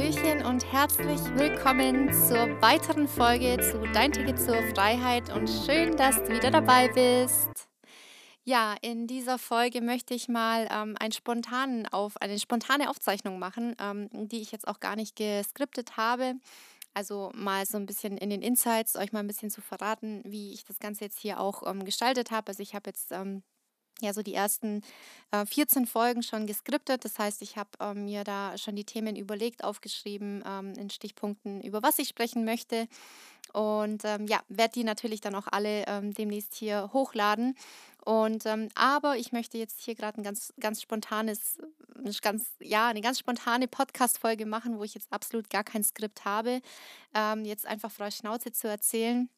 Hallöchen 0.00 0.46
und 0.46 0.64
herzlich 0.72 1.20
willkommen 1.36 2.10
zur 2.10 2.58
weiteren 2.62 3.06
Folge 3.06 3.58
zu 3.60 3.80
Dein 3.92 4.10
Ticket 4.10 4.40
zur 4.40 4.62
Freiheit 4.74 5.30
und 5.30 5.46
schön, 5.46 5.94
dass 5.94 6.16
du 6.16 6.30
wieder 6.30 6.50
dabei 6.50 6.88
bist. 6.88 7.68
Ja, 8.42 8.76
in 8.80 9.06
dieser 9.06 9.38
Folge 9.38 9.82
möchte 9.82 10.14
ich 10.14 10.26
mal 10.26 10.68
ähm, 10.72 10.96
einen 10.98 11.12
spontanen 11.12 11.86
auf, 11.86 12.16
eine 12.16 12.38
spontane 12.38 12.88
Aufzeichnung 12.88 13.38
machen, 13.38 13.76
ähm, 13.78 14.08
die 14.10 14.40
ich 14.40 14.52
jetzt 14.52 14.66
auch 14.66 14.80
gar 14.80 14.96
nicht 14.96 15.16
geskriptet 15.16 15.98
habe. 15.98 16.36
Also 16.94 17.30
mal 17.34 17.66
so 17.66 17.76
ein 17.76 17.84
bisschen 17.84 18.16
in 18.16 18.30
den 18.30 18.40
Insights 18.40 18.96
euch 18.96 19.12
mal 19.12 19.20
ein 19.20 19.26
bisschen 19.26 19.50
zu 19.50 19.60
verraten, 19.60 20.22
wie 20.24 20.54
ich 20.54 20.64
das 20.64 20.78
Ganze 20.78 21.04
jetzt 21.04 21.18
hier 21.18 21.38
auch 21.38 21.70
ähm, 21.70 21.84
gestaltet 21.84 22.30
habe. 22.30 22.48
Also 22.48 22.62
ich 22.62 22.74
habe 22.74 22.88
jetzt 22.88 23.12
ähm, 23.12 23.42
ja 24.00 24.12
so 24.12 24.22
die 24.22 24.34
ersten 24.34 24.82
äh, 25.30 25.44
14 25.46 25.86
Folgen 25.86 26.22
schon 26.22 26.46
geskriptet. 26.46 27.04
Das 27.04 27.18
heißt, 27.18 27.42
ich 27.42 27.56
habe 27.56 27.70
ähm, 27.80 28.04
mir 28.04 28.24
da 28.24 28.56
schon 28.58 28.76
die 28.76 28.84
Themen 28.84 29.16
überlegt, 29.16 29.64
aufgeschrieben 29.64 30.42
ähm, 30.46 30.74
in 30.74 30.90
Stichpunkten, 30.90 31.60
über 31.62 31.82
was 31.82 31.98
ich 31.98 32.08
sprechen 32.08 32.44
möchte. 32.44 32.88
Und 33.52 34.04
ähm, 34.04 34.26
ja, 34.26 34.40
werde 34.48 34.74
die 34.74 34.84
natürlich 34.84 35.20
dann 35.20 35.34
auch 35.34 35.48
alle 35.50 35.84
ähm, 35.86 36.14
demnächst 36.14 36.54
hier 36.54 36.90
hochladen. 36.92 37.56
Und 38.04 38.46
ähm, 38.46 38.68
aber 38.74 39.16
ich 39.16 39.32
möchte 39.32 39.58
jetzt 39.58 39.80
hier 39.80 39.94
gerade 39.94 40.20
ein 40.20 40.24
ganz, 40.24 40.54
ganz 40.58 40.80
spontanes, 40.80 41.58
ganz, 42.22 42.46
ja, 42.60 42.88
eine 42.88 43.02
ganz 43.02 43.18
spontane 43.18 43.68
Podcast-Folge 43.68 44.46
machen, 44.46 44.78
wo 44.78 44.84
ich 44.84 44.94
jetzt 44.94 45.12
absolut 45.12 45.50
gar 45.50 45.64
kein 45.64 45.84
Skript 45.84 46.24
habe. 46.24 46.60
Ähm, 47.14 47.44
jetzt 47.44 47.66
einfach 47.66 47.90
frei 47.90 48.10
Schnauze 48.10 48.52
zu 48.52 48.68
erzählen 48.68 49.28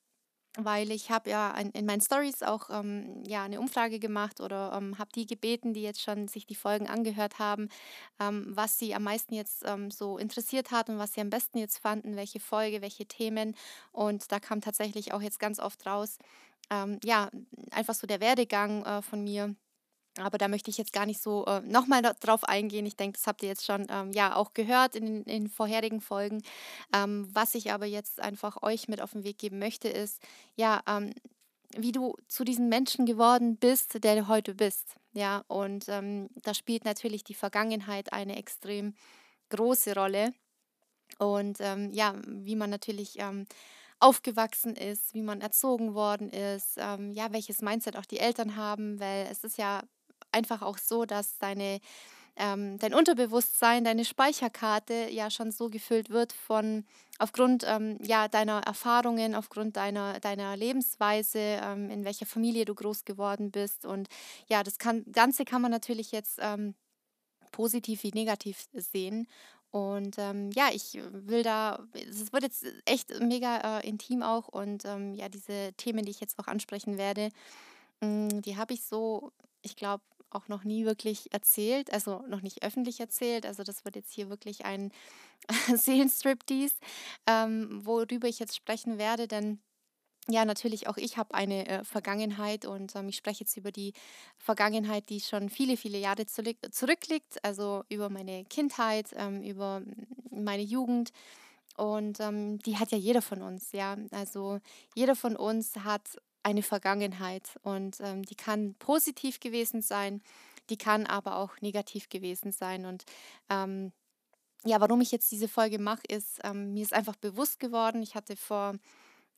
weil 0.59 0.91
ich 0.91 1.11
habe 1.11 1.31
ja 1.31 1.51
in 1.51 1.87
meinen 1.87 2.03
Stories 2.03 2.43
auch 2.43 2.69
ähm, 2.71 3.23
ja, 3.27 3.45
eine 3.45 3.59
Umfrage 3.59 3.99
gemacht 3.99 4.41
oder 4.41 4.73
ähm, 4.75 4.99
habe 4.99 5.11
die 5.15 5.27
gebeten, 5.27 5.73
die 5.73 5.83
jetzt 5.83 6.03
schon 6.03 6.29
sich 6.29 6.47
die 6.47 6.55
Folgen 6.55 6.89
angehört 6.89 7.39
haben, 7.39 7.69
ähm, 8.21 8.47
was 8.49 8.79
sie 8.79 8.95
am 8.95 9.05
meisten 9.05 9.35
jetzt 9.35 9.65
ähm, 9.67 9.91
so 9.91 10.19
interessiert 10.19 10.71
hat 10.71 10.89
und 10.89 10.99
was 10.99 11.15
sie 11.15 11.23
am 11.23 11.31
besten 11.31 11.59
jetzt 11.59 11.79
fanden, 11.79 12.17
welche 12.17 12.41
Folge, 12.41 12.83
welche 12.83 13.07
Themen. 13.07 13.55
Und 13.93 14.31
da 14.31 14.41
kam 14.41 14.61
tatsächlich 14.61 15.15
auch 15.15 15.23
jetzt 15.23 15.41
ganz 15.41 15.59
oft 15.59 15.87
raus, 15.87 16.19
ähm, 16.71 16.99
ja, 17.03 17.31
einfach 17.71 17.95
so 17.95 18.07
der 18.07 18.21
Werdegang 18.21 18.85
äh, 18.85 19.03
von 19.03 19.25
mir 19.25 19.55
aber 20.19 20.39
da 20.39 20.49
möchte 20.49 20.71
ich 20.71 20.79
jetzt 20.79 20.93
gar 20.93 21.07
nicht 21.07 21.23
so 21.23 21.47
äh, 21.47 21.61
nochmal 21.61 22.03
drauf 22.21 22.45
eingehen. 22.45 22.85
Ich 22.87 22.97
denke, 22.97 23.19
das 23.19 23.27
habt 23.27 23.43
ihr 23.43 23.49
jetzt 23.49 23.65
schon 23.65 23.87
ähm, 23.89 24.13
ja 24.13 24.37
auch 24.37 24.53
gehört 24.53 24.95
in, 24.95 25.25
in 25.25 25.49
vorherigen 25.49 26.01
Folgen. 26.01 26.43
Ähm, 26.95 27.29
was 27.33 27.55
ich 27.55 27.73
aber 27.73 27.87
jetzt 27.87 28.21
einfach 28.21 28.63
euch 28.63 28.89
mit 28.89 29.01
auf 29.01 29.13
den 29.13 29.25
Weg 29.25 29.39
geben 29.39 29.59
möchte, 29.59 29.89
ist, 29.89 30.23
ja, 30.55 30.83
ähm, 30.87 31.15
wie 31.77 31.93
du 31.93 32.17
zu 32.29 32.45
diesem 32.45 32.69
Menschen 32.69 33.07
geworden 33.07 33.57
bist, 33.57 34.05
der 34.05 34.17
du 34.17 34.29
heute 34.29 34.55
bist. 34.55 34.97
Ja, 35.15 35.45
und 35.49 35.87
ähm, 35.89 36.29
da 36.43 36.53
spielt 36.55 36.85
natürlich 36.85 37.25
die 37.25 37.35
Vergangenheit 37.35 38.13
eine 38.13 38.37
extrem 38.37 38.95
große 39.51 39.95
Rolle. 39.95 40.35
Und 41.19 41.59
ähm, 41.61 41.91
ja, 41.93 42.15
wie 42.27 42.57
man 42.57 42.71
natürlich 42.71 43.19
ähm, 43.19 43.47
aufgewachsen 44.01 44.75
ist, 44.75 45.15
wie 45.15 45.23
man 45.23 45.41
erzogen 45.41 45.95
worden 45.95 46.29
ist, 46.31 46.77
ähm, 46.77 47.13
ja, 47.13 47.33
welches 47.33 47.63
Mindset 47.63 47.97
auch 47.97 48.05
die 48.05 48.19
Eltern 48.19 48.57
haben, 48.57 48.99
weil 48.99 49.29
es 49.31 49.45
ist 49.45 49.59
ja 49.59 49.83
einfach 50.33 50.63
auch 50.63 50.79
so, 50.79 51.05
dass 51.05 51.39
deine, 51.39 51.81
ähm, 52.37 52.79
dein 52.79 52.95
Unterbewusstsein, 52.95 53.85
deine 53.85 54.05
Speicherkarte 54.05 55.09
ja 55.11 55.31
schon 55.31 55.53
so 55.53 55.69
gefüllt 55.69 56.11
wird 56.11 56.33
von 56.33 56.85
aufgrund 57.19 57.65
ähm, 57.67 57.99
ja, 58.03 58.29
deiner 58.29 58.61
Erfahrungen, 58.61 59.35
aufgrund 59.35 59.77
deiner, 59.77 60.19
deiner 60.21 60.57
Lebensweise, 60.57 61.39
ähm, 61.39 61.91
in 61.91 62.05
welcher 62.05 62.27
Familie 62.27 62.65
du 62.65 62.75
groß 62.75 63.05
geworden 63.05 63.51
bist. 63.51 63.85
Und 63.85 64.09
ja, 64.49 64.63
das 64.63 64.79
kann, 64.79 65.05
Ganze 65.13 65.45
kann 65.45 65.63
man 65.63 65.71
natürlich 65.71 66.11
jetzt 66.11 66.39
ähm, 66.41 66.75
positiv 67.53 68.03
wie 68.03 68.11
negativ 68.13 68.67
sehen. 68.73 69.29
Und 69.73 70.17
ähm, 70.19 70.51
ja, 70.51 70.69
ich 70.71 70.99
will 71.13 71.43
da, 71.43 71.83
es 71.95 72.31
wird 72.31 72.43
jetzt 72.43 72.67
echt 72.85 73.19
mega 73.21 73.79
äh, 73.79 73.89
intim 73.89 74.23
auch 74.23 74.49
und 74.49 74.85
ähm, 74.85 75.15
ja, 75.15 75.31
diese 75.31 75.73
Themen, 75.79 76.05
die 76.05 76.11
ich 76.11 76.21
jetzt 76.21 76.39
auch 76.39 76.47
ansprechen 76.47 76.99
werde, 76.99 77.31
mh, 78.01 78.09
mm, 78.09 78.43
die 78.43 78.59
habe 78.59 78.75
ich 78.75 78.85
so, 78.85 79.33
ich 79.63 79.75
glaube, 79.75 80.05
auch 80.35 80.49
noch 80.49 80.65
nie 80.65 80.85
wirklich 80.85 81.33
erzählt, 81.33 81.93
also 81.93 82.23
noch 82.29 82.43
nicht 82.43 82.63
öffentlich 82.63 83.01
erzählt. 83.01 83.47
Also 83.47 83.63
das 83.63 83.85
wird 83.85 83.97
jetzt 83.97 84.13
hier 84.13 84.31
wirklich 84.31 84.65
ein 84.65 84.93
Seelenstriptease, 85.75 86.75
ähm, 87.27 87.85
worüber 87.85 88.29
ich 88.29 88.39
jetzt 88.39 88.57
sprechen 88.57 88.99
werde, 88.99 89.29
denn 89.29 89.61
ja, 90.29 90.45
natürlich 90.45 90.87
auch 90.87 90.99
ich 90.99 91.17
habe 91.17 91.35
eine 91.35 91.67
äh, 91.67 91.85
Vergangenheit 91.85 92.65
und 92.65 92.95
ähm, 92.95 93.09
ich 93.09 93.17
spreche 93.17 93.41
jetzt 93.41 93.57
über 93.57 93.73
die 93.73 93.93
Vergangenheit, 94.39 95.09
die 95.09 95.21
schon 95.21 95.49
viele, 95.51 95.77
viele 95.77 95.99
Jahre 95.99 96.27
zurück, 96.27 96.57
zurückliegt, 96.71 97.45
also 97.45 97.83
über 97.89 98.09
meine 98.09 98.45
Kindheit, 98.45 99.09
ähm, 99.17 99.43
über 99.43 99.83
meine 100.31 100.63
Jugend. 100.63 101.11
Und 101.77 102.21
ähm, 102.21 102.59
die 102.61 102.77
hat 102.77 102.93
ja 102.93 102.99
jeder 102.99 103.23
von 103.23 103.43
uns, 103.43 103.73
ja. 103.73 103.97
Also 104.13 104.61
jeder 104.95 105.17
von 105.17 105.37
uns 105.37 105.75
hat 105.77 106.03
eine 106.43 106.63
Vergangenheit 106.63 107.59
und 107.63 107.99
ähm, 108.01 108.23
die 108.25 108.35
kann 108.35 108.75
positiv 108.75 109.41
gewesen 109.41 109.83
sein, 109.83 110.23
die 110.71 110.77
kann 110.77 111.07
aber 111.07 111.37
auch 111.37 111.61
negativ 111.61 112.09
gewesen 112.09 112.53
sein. 112.53 112.87
Und 112.87 113.05
ähm, 113.49 113.93
ja, 114.65 114.81
warum 114.81 115.01
ich 115.01 115.13
jetzt 115.13 115.31
diese 115.33 115.49
Folge 115.49 115.79
mache, 115.79 116.03
ist, 116.09 116.41
ähm, 116.45 116.73
mir 116.75 116.83
ist 116.83 116.95
einfach 116.95 117.17
bewusst 117.17 117.59
geworden, 117.61 118.03
ich 118.03 118.15
hatte 118.15 118.37
vor 118.37 118.75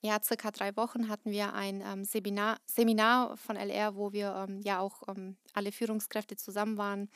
ja, 0.03 0.19
circa 0.23 0.51
drei 0.51 0.77
Wochen 0.77 1.09
hatten 1.09 1.31
wir 1.31 1.55
ein 1.55 1.81
ähm, 1.81 2.05
Seminar, 2.05 2.59
Seminar 2.67 3.39
von 3.39 3.57
LR, 3.57 3.97
wo 3.97 4.13
wir 4.13 4.47
ähm, 4.47 4.61
ja 4.61 4.81
auch 4.81 5.03
ähm, 5.09 5.39
alle 5.55 5.73
Führungskräfte 5.73 6.37
zusammen 6.37 6.77
waren 6.77 7.09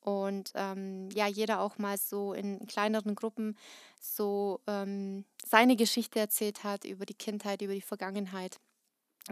und 0.00 0.52
ähm, 0.54 1.08
ja, 1.12 1.26
jeder 1.26 1.60
auch 1.60 1.78
mal 1.78 1.98
so 1.98 2.32
in 2.32 2.66
kleineren 2.66 3.14
Gruppen 3.14 3.58
so 4.00 4.60
ähm, 4.66 5.24
seine 5.44 5.74
Geschichte 5.76 6.20
erzählt 6.20 6.62
hat 6.62 6.84
über 6.84 7.04
die 7.06 7.14
Kindheit, 7.14 7.60
über 7.60 7.74
die 7.74 7.82
Vergangenheit. 7.82 8.60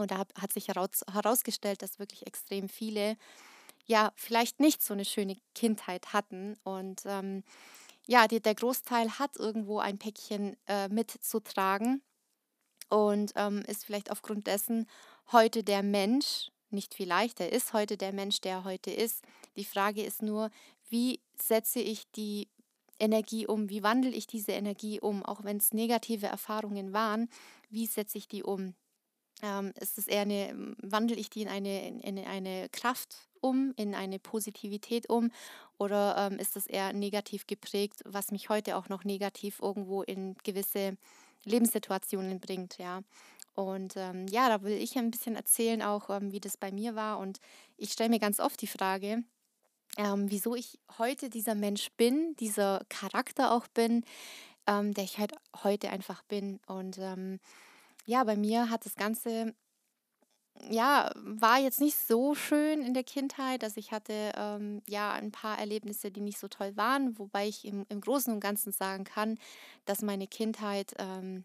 Und 0.00 0.10
da 0.10 0.18
hat 0.18 0.52
sich 0.52 0.68
heraus, 0.68 1.04
herausgestellt, 1.10 1.82
dass 1.82 1.98
wirklich 1.98 2.26
extrem 2.26 2.68
viele 2.68 3.16
ja 3.86 4.12
vielleicht 4.16 4.60
nicht 4.60 4.82
so 4.82 4.94
eine 4.94 5.04
schöne 5.04 5.36
Kindheit 5.54 6.12
hatten. 6.12 6.56
Und 6.64 7.02
ähm, 7.06 7.44
ja, 8.06 8.28
die, 8.28 8.40
der 8.40 8.54
Großteil 8.54 9.18
hat 9.18 9.36
irgendwo 9.36 9.78
ein 9.78 9.98
Päckchen 9.98 10.56
äh, 10.66 10.88
mitzutragen 10.88 12.02
und 12.88 13.32
ähm, 13.36 13.62
ist 13.66 13.84
vielleicht 13.84 14.10
aufgrund 14.10 14.46
dessen 14.46 14.86
heute 15.32 15.64
der 15.64 15.82
Mensch, 15.82 16.50
nicht 16.70 16.94
vielleicht, 16.94 17.40
er 17.40 17.52
ist 17.52 17.72
heute 17.72 17.96
der 17.96 18.12
Mensch, 18.12 18.40
der 18.40 18.64
heute 18.64 18.90
ist. 18.90 19.24
Die 19.56 19.64
Frage 19.64 20.02
ist 20.04 20.22
nur, 20.22 20.50
wie 20.88 21.20
setze 21.36 21.80
ich 21.80 22.10
die 22.12 22.48
Energie 22.98 23.46
um, 23.46 23.68
wie 23.68 23.82
wandle 23.82 24.10
ich 24.10 24.26
diese 24.26 24.52
Energie 24.52 25.00
um, 25.00 25.24
auch 25.24 25.44
wenn 25.44 25.58
es 25.58 25.74
negative 25.74 26.26
Erfahrungen 26.26 26.92
waren, 26.92 27.28
wie 27.68 27.86
setze 27.86 28.18
ich 28.18 28.28
die 28.28 28.42
um? 28.42 28.74
Ähm, 29.42 29.72
ist 29.78 29.98
es 29.98 30.06
eher 30.06 30.22
eine, 30.22 30.74
wandle 30.82 31.16
ich 31.16 31.28
die 31.28 31.42
in 31.42 31.48
eine, 31.48 32.00
in 32.00 32.18
eine 32.18 32.68
Kraft 32.70 33.28
um, 33.40 33.74
in 33.76 33.94
eine 33.94 34.18
Positivität 34.18 35.10
um 35.10 35.30
oder 35.78 36.30
ähm, 36.30 36.38
ist 36.38 36.56
es 36.56 36.66
eher 36.66 36.92
negativ 36.92 37.46
geprägt, 37.46 38.02
was 38.06 38.30
mich 38.30 38.48
heute 38.48 38.76
auch 38.76 38.88
noch 38.88 39.04
negativ 39.04 39.60
irgendwo 39.60 40.02
in 40.02 40.36
gewisse 40.42 40.96
Lebenssituationen 41.44 42.40
bringt, 42.40 42.78
ja. 42.78 43.02
Und 43.54 43.94
ähm, 43.96 44.26
ja, 44.28 44.48
da 44.48 44.62
will 44.62 44.76
ich 44.76 44.98
ein 44.98 45.10
bisschen 45.10 45.34
erzählen 45.34 45.80
auch, 45.80 46.10
ähm, 46.10 46.30
wie 46.30 46.40
das 46.40 46.58
bei 46.58 46.70
mir 46.70 46.94
war. 46.94 47.18
Und 47.18 47.40
ich 47.78 47.90
stelle 47.92 48.10
mir 48.10 48.18
ganz 48.18 48.38
oft 48.38 48.60
die 48.60 48.66
Frage, 48.66 49.24
ähm, 49.96 50.30
wieso 50.30 50.54
ich 50.54 50.78
heute 50.98 51.30
dieser 51.30 51.54
Mensch 51.54 51.90
bin, 51.96 52.36
dieser 52.36 52.84
Charakter 52.90 53.52
auch 53.52 53.66
bin, 53.68 54.04
ähm, 54.66 54.92
der 54.92 55.04
ich 55.04 55.18
halt 55.18 55.32
heute 55.62 55.88
einfach 55.88 56.22
bin. 56.24 56.60
Und 56.66 56.98
ähm, 56.98 57.40
ja, 58.06 58.24
bei 58.24 58.36
mir 58.36 58.70
hat 58.70 58.86
das 58.86 58.94
Ganze, 58.96 59.54
ja, 60.70 61.10
war 61.16 61.58
jetzt 61.58 61.80
nicht 61.80 61.96
so 61.96 62.34
schön 62.34 62.82
in 62.82 62.94
der 62.94 63.04
Kindheit. 63.04 63.62
Also 63.62 63.78
ich 63.78 63.92
hatte 63.92 64.32
ähm, 64.36 64.82
ja 64.88 65.12
ein 65.12 65.32
paar 65.32 65.58
Erlebnisse, 65.58 66.10
die 66.10 66.20
nicht 66.20 66.38
so 66.38 66.48
toll 66.48 66.76
waren, 66.76 67.18
wobei 67.18 67.48
ich 67.48 67.64
im, 67.64 67.84
im 67.88 68.00
Großen 68.00 68.32
und 68.32 68.40
Ganzen 68.40 68.72
sagen 68.72 69.04
kann, 69.04 69.38
dass 69.84 70.02
meine 70.02 70.26
Kindheit 70.26 70.94
ähm, 70.98 71.44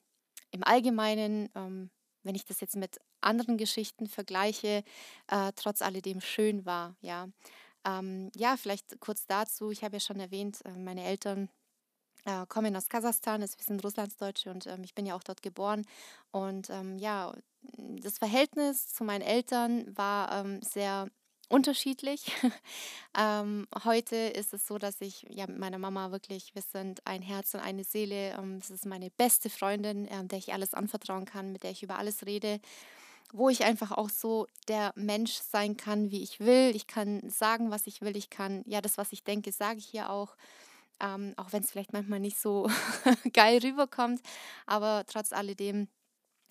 im 0.51 0.63
Allgemeinen, 0.63 1.49
ähm, 1.55 1.89
wenn 2.23 2.35
ich 2.35 2.45
das 2.45 2.61
jetzt 2.61 2.75
mit 2.75 2.99
anderen 3.21 3.57
Geschichten 3.57 4.07
vergleiche, 4.07 4.83
äh, 5.27 5.51
trotz 5.55 5.81
alledem 5.81 6.21
schön 6.21 6.65
war. 6.65 6.95
Ja. 7.01 7.27
Ähm, 7.85 8.31
ja, 8.35 8.57
vielleicht 8.57 8.99
kurz 8.99 9.25
dazu. 9.27 9.71
Ich 9.71 9.83
habe 9.83 9.95
ja 9.95 9.99
schon 9.99 10.19
erwähnt, 10.19 10.63
äh, 10.65 10.71
meine 10.77 11.03
Eltern 11.03 11.49
äh, 12.25 12.45
kommen 12.47 12.75
aus 12.75 12.89
Kasachstan, 12.89 13.41
wir 13.41 13.47
sind 13.47 13.83
Russlandsdeutsche 13.83 14.51
und 14.51 14.67
ähm, 14.67 14.83
ich 14.83 14.93
bin 14.93 15.05
ja 15.05 15.15
auch 15.15 15.23
dort 15.23 15.41
geboren. 15.41 15.85
Und 16.31 16.69
ähm, 16.69 16.97
ja, 16.97 17.33
das 18.01 18.17
Verhältnis 18.17 18.93
zu 18.93 19.03
meinen 19.03 19.21
Eltern 19.21 19.85
war 19.95 20.31
ähm, 20.31 20.61
sehr 20.61 21.07
unterschiedlich. 21.51 22.31
ähm, 23.17 23.67
heute 23.83 24.15
ist 24.15 24.53
es 24.53 24.65
so, 24.65 24.77
dass 24.77 25.01
ich 25.01 25.25
ja 25.29 25.45
mit 25.47 25.59
meiner 25.59 25.77
Mama 25.77 26.11
wirklich, 26.11 26.55
wir 26.55 26.61
sind 26.61 27.05
ein 27.05 27.21
Herz 27.21 27.53
und 27.53 27.59
eine 27.59 27.83
Seele. 27.83 28.31
Ähm, 28.37 28.59
das 28.59 28.71
ist 28.71 28.85
meine 28.85 29.09
beste 29.11 29.49
Freundin, 29.49 30.07
ähm, 30.09 30.27
der 30.27 30.39
ich 30.39 30.53
alles 30.53 30.73
anvertrauen 30.73 31.25
kann, 31.25 31.51
mit 31.51 31.63
der 31.63 31.71
ich 31.71 31.83
über 31.83 31.97
alles 31.97 32.25
rede, 32.25 32.59
wo 33.33 33.49
ich 33.49 33.63
einfach 33.63 33.91
auch 33.91 34.09
so 34.09 34.47
der 34.67 34.93
Mensch 34.95 35.33
sein 35.33 35.77
kann, 35.77 36.11
wie 36.11 36.23
ich 36.23 36.39
will. 36.39 36.75
Ich 36.75 36.87
kann 36.87 37.29
sagen, 37.29 37.71
was 37.71 37.87
ich 37.87 38.01
will. 38.01 38.15
Ich 38.15 38.29
kann, 38.29 38.63
ja, 38.65 38.81
das, 38.81 38.97
was 38.97 39.11
ich 39.11 39.23
denke, 39.23 39.51
sage 39.51 39.79
ich 39.79 39.85
hier 39.85 40.09
auch. 40.09 40.35
Ähm, 41.01 41.33
auch 41.37 41.51
wenn 41.51 41.63
es 41.63 41.71
vielleicht 41.71 41.93
manchmal 41.93 42.19
nicht 42.19 42.37
so 42.37 42.69
geil 43.33 43.59
rüberkommt. 43.63 44.21
Aber 44.65 45.03
trotz 45.07 45.33
alledem 45.33 45.87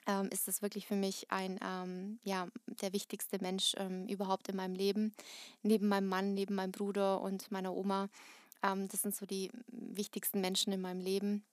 ähm, 0.06 0.28
ist 0.30 0.48
es 0.48 0.62
wirklich 0.62 0.86
für 0.86 0.96
mich 0.96 1.30
ein, 1.30 1.58
ähm, 1.62 2.18
ja, 2.24 2.48
der 2.66 2.92
wichtigste 2.92 3.38
Mensch 3.40 3.74
ähm, 3.78 4.06
überhaupt 4.06 4.48
in 4.48 4.56
meinem 4.56 4.74
Leben. 4.74 5.14
Neben 5.62 5.88
meinem 5.88 6.08
Mann, 6.08 6.34
neben 6.34 6.54
meinem 6.54 6.72
Bruder 6.72 7.20
und 7.20 7.50
meiner 7.50 7.74
Oma. 7.74 8.08
Ähm, 8.62 8.88
das 8.88 9.02
sind 9.02 9.14
so 9.14 9.26
die 9.26 9.50
wichtigsten 9.68 10.40
Menschen 10.40 10.72
in 10.72 10.80
meinem 10.80 11.00
Leben. 11.00 11.44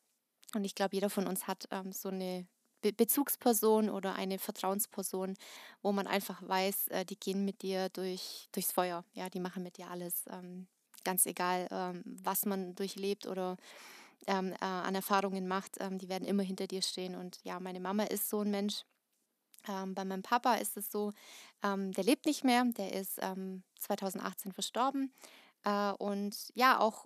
Und 0.56 0.64
ich 0.64 0.76
glaube, 0.76 0.96
jeder 0.96 1.10
von 1.10 1.28
uns 1.28 1.48
hat 1.48 1.68
ähm, 1.72 1.92
so 1.92 2.10
eine 2.10 2.48
Be 2.82 2.94
Bezugsperson 2.94 3.90
oder 3.90 4.16
eine 4.16 4.38
Vertrauensperson, 4.38 5.36
wo 5.82 5.92
man 5.92 6.08
einfach 6.08 6.48
weiß, 6.48 6.90
äh, 6.90 7.06
die 7.06 7.20
gehen 7.20 7.44
mit 7.44 7.64
dir 7.64 7.90
durch, 7.90 8.48
durchs 8.52 8.72
Feuer. 8.72 9.04
Ja, 9.14 9.30
die 9.30 9.40
machen 9.40 9.64
mit 9.64 9.78
dir 9.78 9.90
alles. 9.90 10.26
Ähm, 10.30 10.68
ganz 11.08 11.26
egal, 11.26 11.70
ähm, 11.72 12.04
was 12.04 12.46
man 12.46 12.76
durchlebt 12.76 13.28
oder 13.28 13.56
ähm, 14.28 14.52
äh, 14.52 14.66
an 14.66 14.94
Erfahrungen 14.94 15.48
macht, 15.48 15.78
ähm, 15.80 15.98
die 15.98 16.10
werden 16.10 16.28
immer 16.28 16.44
hinter 16.44 16.68
dir 16.68 16.82
stehen. 16.82 17.16
Und 17.16 17.40
ja, 17.46 17.62
meine 17.62 17.80
Mama 17.80 18.04
ist 18.04 18.30
so 18.30 18.42
ein 18.42 18.52
Mensch. 18.52 18.84
Bei 19.66 20.06
meinem 20.06 20.24
Papa 20.24 20.54
ist 20.56 20.78
es 20.78 20.90
so, 20.90 21.12
der 21.62 22.04
lebt 22.04 22.26
nicht 22.26 22.46
mehr, 22.46 22.64
der 22.64 22.94
ist 22.94 23.20
2018 23.80 24.54
verstorben. 24.54 25.12
Äh, 25.66 25.92
und 25.92 26.38
ja, 26.54 26.80
auch 26.80 27.04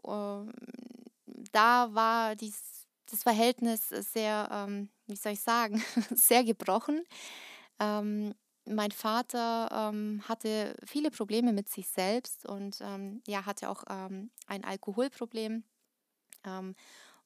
da 1.52 1.90
war 1.96 2.36
dies, 2.36 2.86
das 3.10 3.24
Verhältnis 3.24 3.90
sehr, 3.90 4.68
wie 5.08 5.16
soll 5.16 5.32
ich 5.32 5.42
sagen, 5.42 5.84
sehr 6.14 6.44
gebrochen. 6.44 7.04
Mein 8.66 8.92
Vater 8.92 9.70
ähm, 9.72 10.22
hatte 10.28 10.76
viele 10.86 11.10
Probleme 11.12 11.52
mit 11.52 11.70
sich 11.70 11.88
selbst 11.88 12.46
und 12.46 12.80
ähm, 12.82 13.22
ja, 13.28 13.46
hatte 13.46 13.70
auch 13.70 13.84
ähm, 13.90 14.30
ein 14.48 14.64
Alkoholproblem. 14.64 15.64
Ähm, 16.46 16.76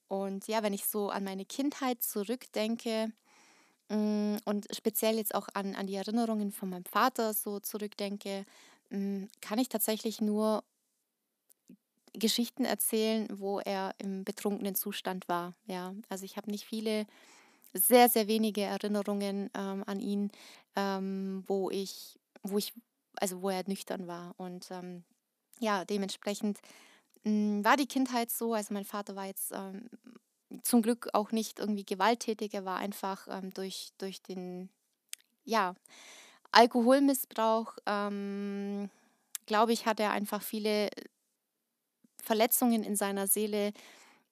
und 0.08 0.48
ja, 0.48 0.64
wenn 0.64 0.74
ich 0.74 0.86
so 0.86 1.10
an 1.10 1.24
meine 1.24 1.46
Kindheit 1.46 2.04
zurückdenke 2.04 3.12
mh, 3.90 3.98
mm, 3.98 4.38
und 4.46 4.68
speziell 4.76 5.18
jetzt 5.18 5.36
auch 5.36 5.48
an, 5.54 5.76
an 5.76 5.88
die 5.88 5.96
Erinnerungen 5.96 6.52
von 6.52 6.70
meinem 6.70 6.86
Vater 6.86 7.34
so 7.34 7.60
zurückdenke, 7.60 8.46
mh, 8.90 9.00
mm, 9.00 9.30
kann 9.42 9.60
ich 9.60 9.70
tatsächlich 9.70 10.22
nur 10.22 10.64
Geschichten 12.14 12.66
erzählen, 12.66 13.28
wo 13.32 13.60
er 13.60 13.94
im 13.98 14.24
betrunkenen 14.24 14.76
Zustand 14.76 15.28
war. 15.28 15.54
Ja, 15.68 15.94
also 16.10 16.26
ich 16.26 16.38
habe 16.38 16.50
nicht 16.50 16.66
viele, 16.66 17.06
sehr, 17.76 18.10
sehr 18.10 18.28
wenige 18.28 18.62
Erinnerungen 18.62 19.50
ähm, 19.54 19.84
an 19.86 20.00
ihn, 20.00 20.32
ähm, 20.76 21.44
wo 21.48 21.70
ich, 21.70 22.18
wo 22.44 22.58
ich, 22.58 22.74
also 23.18 23.42
wo 23.42 23.50
er 23.50 23.64
nüchtern 23.68 24.08
war. 24.08 24.34
Und 24.38 24.70
ähm, 24.72 25.04
ja, 25.60 25.86
dementsprechend 25.86 26.60
mh, 27.24 27.32
hm, 27.32 27.66
war 27.66 27.78
die 27.78 27.88
Kindheit 27.88 28.32
so. 28.32 28.54
Also 28.54 28.74
mein 28.74 28.86
Vater 28.86 29.16
war 29.16 29.26
jetzt 29.26 29.52
ähm, 29.52 29.90
zum 30.64 30.82
Glück 30.82 31.10
auch 31.14 31.32
nicht 31.32 31.60
irgendwie 31.60 31.86
gewalttätig. 31.86 32.54
Er 32.54 32.66
war 32.66 32.78
einfach 32.78 33.28
ähm, 33.30 33.54
durch, 33.54 33.90
durch 33.98 34.22
den, 34.22 34.70
ja, 35.44 35.76
Alkoholmissbrauch, 36.52 37.76
ähm, 37.86 38.90
glaube 39.46 39.74
ich, 39.74 39.86
hat 39.86 40.00
er 40.00 40.12
einfach 40.12 40.42
viele 40.42 40.90
Verletzungen 42.24 42.84
in 42.84 42.96
seiner 42.96 43.28
Seele 43.28 43.74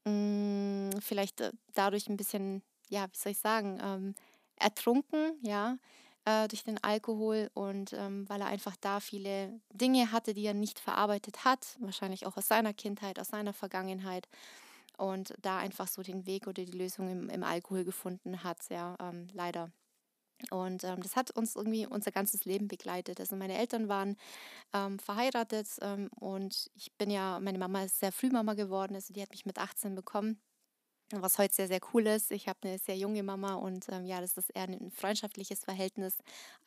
mh, 0.05 0.91
hm, 0.93 1.01
vielleicht 1.01 1.41
äh, 1.41 1.51
dadurch 1.73 2.07
ein 2.07 2.17
bisschen, 2.17 2.61
ja, 2.93 3.07
wie 3.11 3.17
soll 3.17 3.31
ich 3.33 3.39
sagen, 3.39 3.79
ähm, 3.83 4.15
ertrunken, 4.57 5.33
ja, 5.41 5.77
äh, 6.25 6.47
durch 6.47 6.63
den 6.63 6.81
Alkohol 6.83 7.49
und 7.53 7.93
ähm, 7.93 8.29
weil 8.29 8.41
er 8.41 8.47
einfach 8.47 8.75
da 8.79 8.99
viele 8.99 9.59
Dinge 9.73 10.11
hatte, 10.11 10.33
die 10.33 10.45
er 10.45 10.53
nicht 10.53 10.79
verarbeitet 10.79 11.43
hat, 11.45 11.75
wahrscheinlich 11.79 12.25
auch 12.25 12.37
aus 12.37 12.47
seiner 12.47 12.73
Kindheit, 12.73 13.19
aus 13.19 13.29
seiner 13.29 13.53
Vergangenheit 13.53 14.27
und 14.97 15.33
da 15.41 15.57
einfach 15.57 15.87
so 15.87 16.03
den 16.03 16.25
Weg 16.27 16.47
oder 16.47 16.63
die 16.65 16.77
Lösung 16.77 17.09
im, 17.09 17.29
im 17.29 17.43
Alkohol 17.43 17.83
gefunden 17.83 18.43
hat, 18.43 18.59
ja, 18.69 18.95
ähm, 19.01 19.27
leider. 19.33 19.71
Und 20.51 20.83
ähm, 20.83 21.01
das 21.01 21.15
hat 21.15 21.31
uns 21.31 21.55
irgendwie 21.55 21.87
unser 21.87 22.11
ganzes 22.11 22.45
Leben 22.45 22.67
begleitet. 22.67 23.19
Also 23.19 23.35
meine 23.35 23.57
Eltern 23.57 23.87
waren 23.87 24.17
ähm, 24.73 24.99
verheiratet 24.99 25.67
ähm, 25.81 26.09
und 26.19 26.69
ich 26.75 26.93
bin 26.97 27.09
ja, 27.11 27.39
meine 27.39 27.59
Mama 27.59 27.83
ist 27.83 27.99
sehr 27.99 28.11
früh 28.11 28.29
Mama 28.29 28.53
geworden, 28.55 28.95
also 28.95 29.13
die 29.13 29.21
hat 29.21 29.31
mich 29.31 29.45
mit 29.45 29.59
18 29.59 29.95
bekommen. 29.95 30.41
Was 31.11 31.37
heute 31.37 31.53
sehr, 31.53 31.67
sehr 31.67 31.81
cool 31.93 32.07
ist. 32.07 32.31
Ich 32.31 32.47
habe 32.47 32.59
eine 32.63 32.79
sehr 32.79 32.97
junge 32.97 33.23
Mama 33.23 33.55
und 33.55 33.87
ähm, 33.89 34.05
ja, 34.05 34.19
das 34.19 34.37
ist 34.37 34.49
eher 34.49 34.63
ein 34.63 34.91
freundschaftliches 34.91 35.63
Verhältnis 35.63 36.17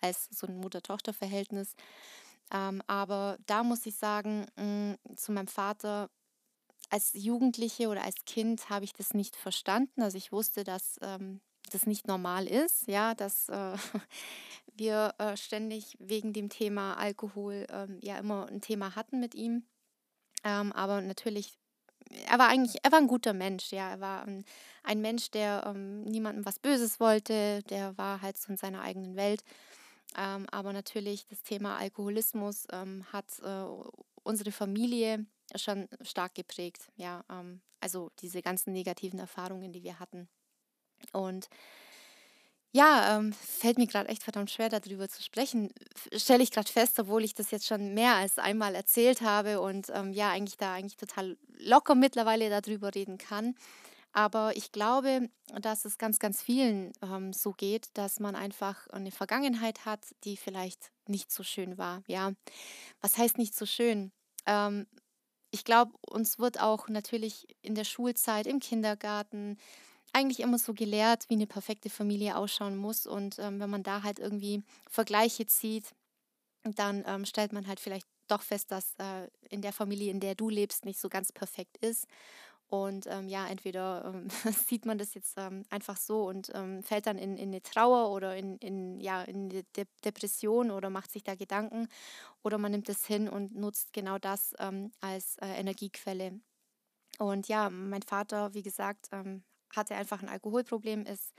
als 0.01 0.29
so 0.31 0.47
ein 0.47 0.59
Mutter-Tochter-Verhältnis. 0.59 1.75
Ähm, 2.53 2.81
aber 2.87 3.39
da 3.47 3.65
muss 3.65 3.87
ich 3.87 3.97
sagen, 3.97 4.47
mh, 4.57 4.65
mm, 4.65 5.17
zu 5.17 5.33
meinem 5.33 5.49
Vater, 5.49 6.11
als 6.91 7.13
Jugendliche 7.15 7.89
oder 7.89 8.05
als 8.05 8.25
Kind 8.25 8.71
habe 8.71 8.85
ich 8.85 8.93
das 8.93 9.15
nicht 9.15 9.37
verstanden. 9.37 10.03
Also 10.03 10.17
ich 10.17 10.33
wusste, 10.33 10.63
dass 10.63 10.99
ähm, 11.03 11.41
das 11.73 11.87
nicht 11.87 12.07
normal 12.07 12.47
ist, 12.47 12.87
ja, 12.87 13.15
dass 13.15 13.49
äh, 13.49 13.77
wir 14.77 15.15
äh, 15.19 15.37
ständig 15.37 15.97
wegen 15.99 16.33
dem 16.33 16.49
Thema 16.49 16.95
Alkohol 16.95 17.67
ähm, 17.71 17.99
ja 18.03 18.19
immer 18.19 18.47
ein 18.47 18.61
Thema 18.61 18.95
hatten 18.95 19.19
mit 19.19 19.35
ihm. 19.35 19.67
Ähm, 20.45 20.73
aber 20.73 21.01
natürlich, 21.01 21.59
er 22.29 22.39
war 22.39 22.49
eigentlich, 22.49 22.77
er 22.83 22.93
war 22.93 22.99
ein 22.99 23.09
guter 23.09 23.33
Mensch, 23.33 23.73
ja, 23.73 23.91
er 23.91 24.01
war 24.01 24.23
ein, 24.27 24.45
ein 24.83 25.01
Mensch, 25.01 25.31
der 25.31 25.65
ähm, 25.67 26.03
niemandem 26.03 26.45
was 26.47 26.59
Böses 26.59 27.01
wollte, 27.01 27.63
der 27.65 27.97
war 27.99 28.23
halt 28.23 28.39
so 28.39 28.51
in 28.51 28.57
seiner 28.57 28.83
eigenen 28.83 29.17
Welt. 29.17 29.43
Ähm, 30.17 30.47
aber 30.51 30.73
natürlich 30.73 31.27
das 31.27 31.43
Thema 31.43 31.77
Alkoholismus 31.77 32.67
ähm, 32.73 33.05
hat 33.13 33.27
äh, 33.43 33.65
unsere 34.23 34.53
Familie 34.53 35.27
schon 35.55 35.89
stark 36.03 36.35
geprägt, 36.35 36.91
ja, 36.97 37.25
ähm, 37.31 37.61
also 37.81 38.11
diese 38.21 38.43
ganzen 38.43 38.73
negativen 38.73 39.19
Erfahrungen, 39.19 39.73
die 39.73 39.83
wir 39.83 39.99
hatten. 40.01 40.29
Und 41.13 41.49
ja, 42.77 43.17
ähm, 43.17 43.33
fällt 43.33 43.79
mir 43.79 43.87
gerade 43.87 44.11
echt 44.11 44.23
verdammt 44.23 44.51
schwer, 44.51 44.69
darüber 44.69 45.09
zu 45.09 45.23
sprechen. 45.23 45.73
Stelle 46.15 46.43
ich 46.43 46.51
gerade 46.51 46.71
fest, 46.71 46.99
obwohl 46.99 47.25
ich 47.25 47.35
das 47.35 47.51
jetzt 47.51 47.67
schon 47.67 47.95
mehr 47.95 48.17
als 48.17 48.39
einmal 48.39 48.75
erzählt 48.75 49.23
habe 49.23 49.63
und 49.63 49.91
ähm, 49.95 50.13
ja, 50.13 50.31
eigentlich 50.31 50.59
da 50.59 50.75
eigentlich 50.75 50.99
total 50.99 51.39
locker 51.59 51.95
mittlerweile 51.95 52.51
darüber 52.51 52.95
reden 52.95 53.17
kann. 53.17 53.55
Aber 54.13 54.57
ich 54.57 54.73
glaube, 54.73 55.31
dass 55.59 55.87
es 55.87 55.97
ganz, 55.97 56.19
ganz 56.19 56.43
vielen 56.43 56.93
ähm, 57.03 57.33
so 57.33 57.53
geht, 57.53 57.89
dass 57.95 58.21
man 58.21 58.35
einfach 58.35 58.87
eine 58.89 59.11
Vergangenheit 59.11 59.87
hat, 59.87 60.01
die 60.25 60.37
vielleicht 60.37 60.91
nicht 61.07 61.31
so 61.33 61.43
schön 61.43 61.79
war. 61.79 62.03
Ja, 62.09 62.33
was 63.01 63.17
heißt 63.17 63.39
nicht 63.39 63.55
so 63.55 63.65
schön? 63.65 64.13
Ähm, 64.45 64.87
ich 65.51 65.65
glaube, 65.65 65.93
uns 66.07 66.39
wird 66.39 66.61
auch 66.61 66.89
natürlich 66.89 67.47
in 67.63 67.75
der 67.75 67.85
Schulzeit, 67.85 68.47
im 68.47 68.61
Kindergarten, 68.61 69.57
eigentlich 70.17 70.41
immer 70.41 70.59
so 70.59 70.73
gelehrt, 70.73 71.29
wie 71.29 71.35
eine 71.35 71.47
perfekte 71.47 71.91
Familie 71.91 72.39
ausschauen 72.39 72.77
muss. 72.77 73.07
Und 73.07 73.39
ähm, 73.39 73.61
wenn 73.61 73.69
man 73.69 73.83
da 73.83 74.03
halt 74.03 74.19
irgendwie 74.19 74.63
Vergleiche 74.89 75.47
zieht, 75.47 75.95
dann 76.63 77.05
ähm, 77.07 77.27
stellt 77.27 77.53
man 77.53 77.67
halt 77.67 77.81
vielleicht 77.81 78.07
doch 78.27 78.41
fest, 78.41 78.73
dass 78.73 78.95
äh, 78.95 79.29
in 79.51 79.61
der 79.61 79.75
Familie, 79.75 80.11
in 80.11 80.21
der 80.21 80.35
du 80.35 80.49
lebst, 80.49 80.87
nicht 80.87 80.99
so 80.99 81.11
ganz 81.11 81.33
perfekt 81.33 81.77
ist. 81.79 82.07
Und 82.69 83.07
ähm, 83.09 83.29
ja, 83.29 83.47
entweder 83.47 84.07
ähm, 84.07 84.29
sieht 84.67 84.87
man 84.87 84.97
das 84.97 85.13
jetzt 85.13 85.35
ähm, 85.37 85.65
einfach 85.69 85.99
so 85.99 86.27
und 86.27 86.51
ähm, 86.55 86.83
fällt 86.83 87.07
dann 87.07 87.19
in, 87.19 87.37
in 87.37 87.51
eine 87.51 87.63
Trauer 87.63 88.11
oder 88.11 88.37
in, 88.37 88.57
in, 88.57 88.99
ja, 89.01 89.23
in 89.23 89.51
eine 89.51 89.65
De 89.77 89.85
Depression 90.03 90.71
oder 90.71 90.89
macht 90.89 91.13
sich 91.13 91.25
da 91.25 91.35
Gedanken 91.35 91.89
oder 92.43 92.57
man 92.57 92.73
nimmt 92.73 92.89
es 92.89 93.07
hin 93.07 93.29
und 93.29 93.55
nutzt 93.55 93.93
genau 93.93 94.19
das 94.19 94.55
ähm, 94.59 94.93
als 95.01 95.37
äh, 95.43 95.47
Energiequelle. 95.47 96.41
Und 97.19 97.49
ja, 97.49 97.71
mein 97.71 98.03
Vater, 98.03 98.55
wie 98.55 98.63
gesagt, 98.63 99.11
ähm, 99.13 99.45
hatte 99.77 99.95
einfach 99.95 100.23
ein 100.23 100.29
Alkoholproblem, 100.29 101.05
ist 101.05 101.35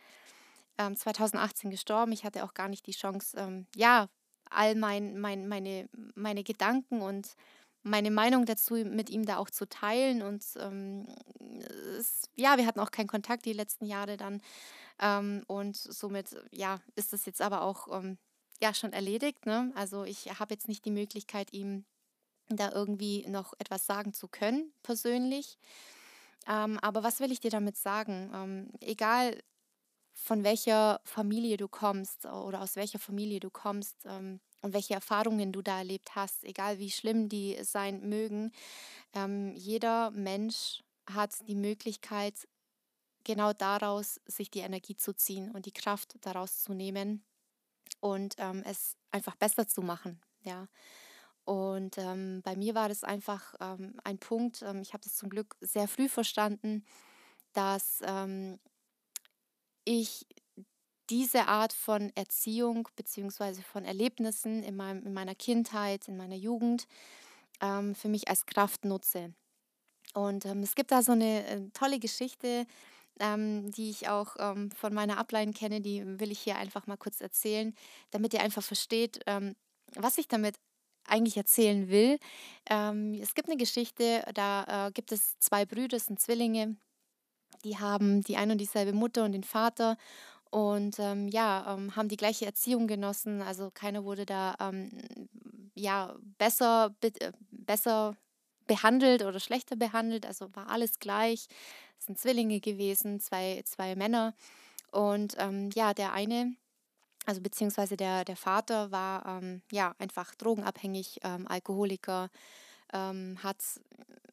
ähm, 0.78 0.96
2018 0.96 1.70
gestorben. 1.70 2.12
Ich 2.12 2.24
hatte 2.24 2.44
auch 2.44 2.54
gar 2.54 2.68
nicht 2.70 2.86
die 2.88 2.92
Chance, 2.92 3.38
ähm, 3.38 3.68
ja, 3.76 4.08
all 4.50 4.76
mein, 4.76 5.20
mein, 5.20 5.48
meine, 5.48 5.90
meine 6.16 6.44
Gedanken 6.44 7.02
und 7.02 7.36
meine 7.84 8.12
Meinung 8.12 8.46
dazu 8.46 8.76
mit 8.76 9.10
ihm 9.10 9.26
da 9.26 9.38
auch 9.38 9.50
zu 9.50 9.68
teilen. 9.68 10.22
Und 10.22 10.46
ähm, 10.58 11.08
es, 11.98 12.30
ja, 12.36 12.58
wir 12.58 12.66
hatten 12.66 12.80
auch 12.80 12.92
keinen 12.92 13.08
Kontakt 13.08 13.46
die 13.46 13.54
letzten 13.54 13.86
Jahre 13.86 14.18
dann. 14.18 14.42
Ähm, 15.00 15.44
und 15.48 15.76
somit, 15.76 16.36
ja, 16.52 16.80
ist 16.96 17.14
das 17.14 17.26
jetzt 17.26 17.42
aber 17.42 17.62
auch 17.62 17.88
ähm, 17.92 18.18
ja, 18.62 18.74
schon 18.74 18.94
erledigt. 18.94 19.46
Ne? 19.46 19.72
Also 19.76 20.04
ich 20.04 20.28
habe 20.40 20.54
jetzt 20.54 20.68
nicht 20.68 20.86
die 20.86 20.92
Möglichkeit, 20.92 21.54
ihm 21.54 21.86
da 22.50 22.72
irgendwie 22.72 23.26
noch 23.28 23.54
etwas 23.60 23.86
sagen 23.86 24.14
zu 24.14 24.28
können, 24.28 24.72
persönlich. 24.84 25.58
Ähm, 26.48 26.80
aber 26.82 27.04
was 27.04 27.20
will 27.20 27.32
ich 27.32 27.40
dir 27.40 27.52
damit 27.52 27.78
sagen? 27.78 28.32
Ähm, 28.34 28.72
egal 28.82 29.42
von 30.14 30.44
welcher 30.44 31.02
Familie 31.06 31.58
du 31.58 31.68
kommst 31.68 32.26
oder 32.26 32.62
aus 32.62 32.76
welcher 32.76 33.00
Familie 33.00 33.40
du 33.40 33.50
kommst 33.52 33.98
ähm, 34.06 34.42
und 34.62 34.74
welche 34.74 34.96
Erfahrungen 34.96 35.52
du 35.54 35.62
da 35.62 35.80
erlebt 35.80 36.16
hast, 36.16 36.44
egal 36.44 36.80
wie 36.80 36.92
schlimm 36.92 37.30
die 37.30 37.58
sein 37.64 38.08
mögen, 38.10 38.52
ähm, 39.14 39.54
jeder 39.56 40.12
Mensch 40.12 40.84
hat 41.10 41.34
die 41.48 41.56
Möglichkeit, 41.56 42.48
genau 43.24 43.54
daraus 43.54 44.22
sich 44.28 44.52
die 44.52 44.60
Energie 44.60 44.96
zu 44.96 45.14
ziehen 45.14 45.52
und 45.52 45.66
die 45.66 45.74
Kraft 45.74 46.16
daraus 46.22 46.64
zu 46.64 46.74
nehmen 46.74 47.26
und 48.02 48.36
ähm, 48.40 48.64
es 48.66 48.96
einfach 49.12 49.36
besser 49.38 49.68
zu 49.68 49.82
machen. 49.82 50.22
Ja. 50.44 50.68
Und 51.48 51.98
ähm, 51.98 52.42
bei 52.44 52.58
mir 52.58 52.76
war 52.76 52.90
das 52.90 53.06
einfach 53.06 53.56
ähm, 53.62 53.94
ein 54.04 54.18
Punkt, 54.18 54.64
ähm, 54.64 54.82
ich 54.82 54.92
habe 54.92 55.06
das 55.06 55.16
zum 55.16 55.30
Glück 55.30 55.56
sehr 55.62 55.88
früh 55.88 56.10
verstanden, 56.10 56.84
dass 57.54 58.02
ähm, 58.06 58.60
ich 59.86 60.28
diese 61.10 61.48
Art 61.48 61.72
von 61.72 62.12
Erziehung 62.16 62.90
bzw. 62.98 63.62
von 63.62 63.86
Erlebnissen 63.86 64.62
in, 64.62 64.76
meinem, 64.76 65.06
in 65.06 65.14
meiner 65.14 65.36
Kindheit, 65.36 66.10
in 66.10 66.18
meiner 66.18 66.36
Jugend 66.36 66.86
ähm, 67.62 67.96
für 67.96 68.10
mich 68.10 68.28
als 68.28 68.46
Kraft 68.46 68.84
nutze. 68.84 69.34
Und 70.14 70.46
ähm, 70.46 70.64
es 70.64 70.76
gibt 70.76 70.92
da 70.92 71.02
so 71.02 71.14
eine 71.14 71.48
äh, 71.48 71.62
tolle 71.72 72.00
Geschichte, 72.00 72.68
die 73.20 73.90
ich 73.90 74.10
auch 74.10 74.36
von 74.36 74.94
meiner 74.94 75.18
Ablein 75.18 75.52
kenne, 75.52 75.82
die 75.82 76.04
will 76.20 76.32
ich 76.32 76.38
hier 76.38 76.56
einfach 76.58 76.86
mal 76.86 76.98
kurz 76.98 77.20
erzählen, 77.20 77.74
damit 78.12 78.32
ihr 78.36 78.42
einfach 78.42 78.62
versteht, 78.62 79.22
was 79.96 80.20
ich 80.20 80.28
damit 80.28 80.60
eigentlich 81.08 81.38
erzählen 81.38 81.90
will. 81.90 82.20
Ähm, 82.70 83.14
es 83.22 83.34
gibt 83.34 83.50
eine 83.50 83.58
Geschichte, 83.58 84.24
da 84.34 84.88
äh, 84.88 84.92
gibt 84.92 85.12
es 85.12 85.38
zwei 85.40 85.66
Brüder, 85.66 86.00
sind 86.00 86.20
Zwillinge, 86.20 86.76
die 87.64 87.78
haben 87.78 88.22
die 88.22 88.38
eine 88.38 88.54
und 88.54 88.60
dieselbe 88.60 88.94
Mutter 88.94 89.26
und 89.26 89.32
den 89.32 89.44
Vater 89.44 89.98
und 90.50 90.98
ähm, 91.00 91.28
ja, 91.28 91.74
ähm, 91.74 91.96
haben 91.96 92.10
die 92.10 92.18
gleiche 92.18 92.46
Erziehung 92.46 92.88
genossen. 92.88 93.42
Also 93.42 93.72
keiner 93.74 94.04
wurde 94.06 94.26
da 94.26 94.56
ähm, 94.60 94.92
ja 95.76 96.16
besser, 96.38 96.96
äh, 97.02 97.32
besser 97.52 98.16
behandelt 98.66 99.24
oder 99.24 99.40
schlechter 99.40 99.76
behandelt. 99.76 100.26
Also 100.26 100.54
war 100.56 100.70
alles 100.70 101.00
gleich. 101.00 101.48
Es 102.00 102.06
sind 102.06 102.20
Zwillinge 102.20 102.60
gewesen, 102.60 103.20
zwei, 103.20 103.62
zwei 103.66 103.96
Männer. 103.96 104.34
Und 104.92 105.36
ähm, 105.38 105.70
ja, 105.74 105.94
der 105.94 106.14
eine, 106.14 106.56
also 107.28 107.42
beziehungsweise 107.42 107.98
der, 107.98 108.24
der 108.24 108.38
Vater 108.38 108.90
war 108.90 109.26
ähm, 109.26 109.62
ja 109.70 109.94
einfach 110.00 110.34
drogenabhängig, 110.36 111.20
ähm, 111.24 111.46
Alkoholiker, 111.46 112.30
ähm, 112.94 113.38
hat, 113.44 113.58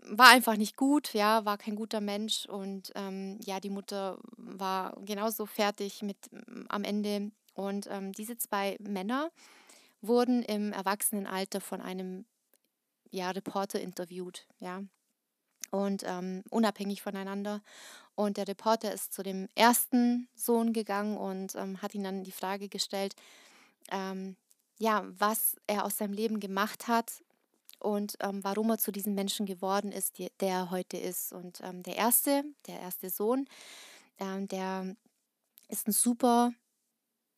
war 0.03 0.29
einfach 0.29 0.57
nicht 0.57 0.77
gut, 0.77 1.13
ja, 1.13 1.45
war 1.45 1.59
kein 1.59 1.75
guter 1.75 2.01
Mensch 2.01 2.47
und 2.47 2.93
ähm, 2.95 3.41
ja, 3.45 3.59
die 3.59 3.71
Mutter 3.71 4.19
war 4.37 4.97
genauso 5.05 5.45
fertig 5.45 6.03
mit 6.03 6.17
am 6.69 6.85
Ende. 6.85 7.33
Und 7.55 7.89
ähm, 7.91 8.13
diese 8.13 8.39
zwei 8.39 8.77
Männer 8.81 9.31
wurden 10.01 10.45
im 10.45 10.73
Erwachsenenalter 10.73 11.61
von 11.61 11.81
einem 11.81 12.27
ja, 13.11 13.31
Reporter 13.31 13.81
interviewt, 13.81 14.47
ja, 14.61 14.85
und 15.75 16.05
ähm, 16.07 16.45
unabhängig 16.51 17.03
voneinander. 17.03 17.61
Und 18.15 18.37
der 18.37 18.47
Reporter 18.47 18.93
ist 18.93 19.13
zu 19.13 19.25
dem 19.25 19.49
ersten 19.57 20.29
Sohn 20.37 20.73
gegangen 20.73 21.17
und 21.17 21.57
ähm, 21.57 21.83
hat 21.83 21.95
ihn 21.97 22.05
dann 22.05 22.23
die 22.23 22.31
Frage 22.31 22.69
gestellt, 22.69 23.17
ähm, 23.91 24.37
ja, 24.79 25.05
was 25.19 25.57
er 25.67 25.85
aus 25.85 25.99
seinem 25.99 26.13
Leben 26.13 26.39
gemacht 26.39 26.87
hat 26.87 27.25
und 27.81 28.17
ähm, 28.21 28.45
warum 28.45 28.71
er 28.71 28.79
zu 28.79 28.93
diesem 28.93 29.15
Menschen 29.15 29.47
geworden 29.47 29.91
ist, 29.91 30.19
die, 30.19 30.31
der 30.39 30.51
er 30.51 30.71
heute 30.71 30.97
ist. 30.97 31.33
Und 31.33 31.61
ähm, 31.63 31.83
der 31.83 31.97
erste, 31.97 32.45
der 32.69 32.81
erste 32.81 33.11
Sohn, 33.11 33.47
ähm, 34.21 34.47
der 34.47 34.95
ist 35.69 35.89
ein 35.89 35.93
super 35.93 36.53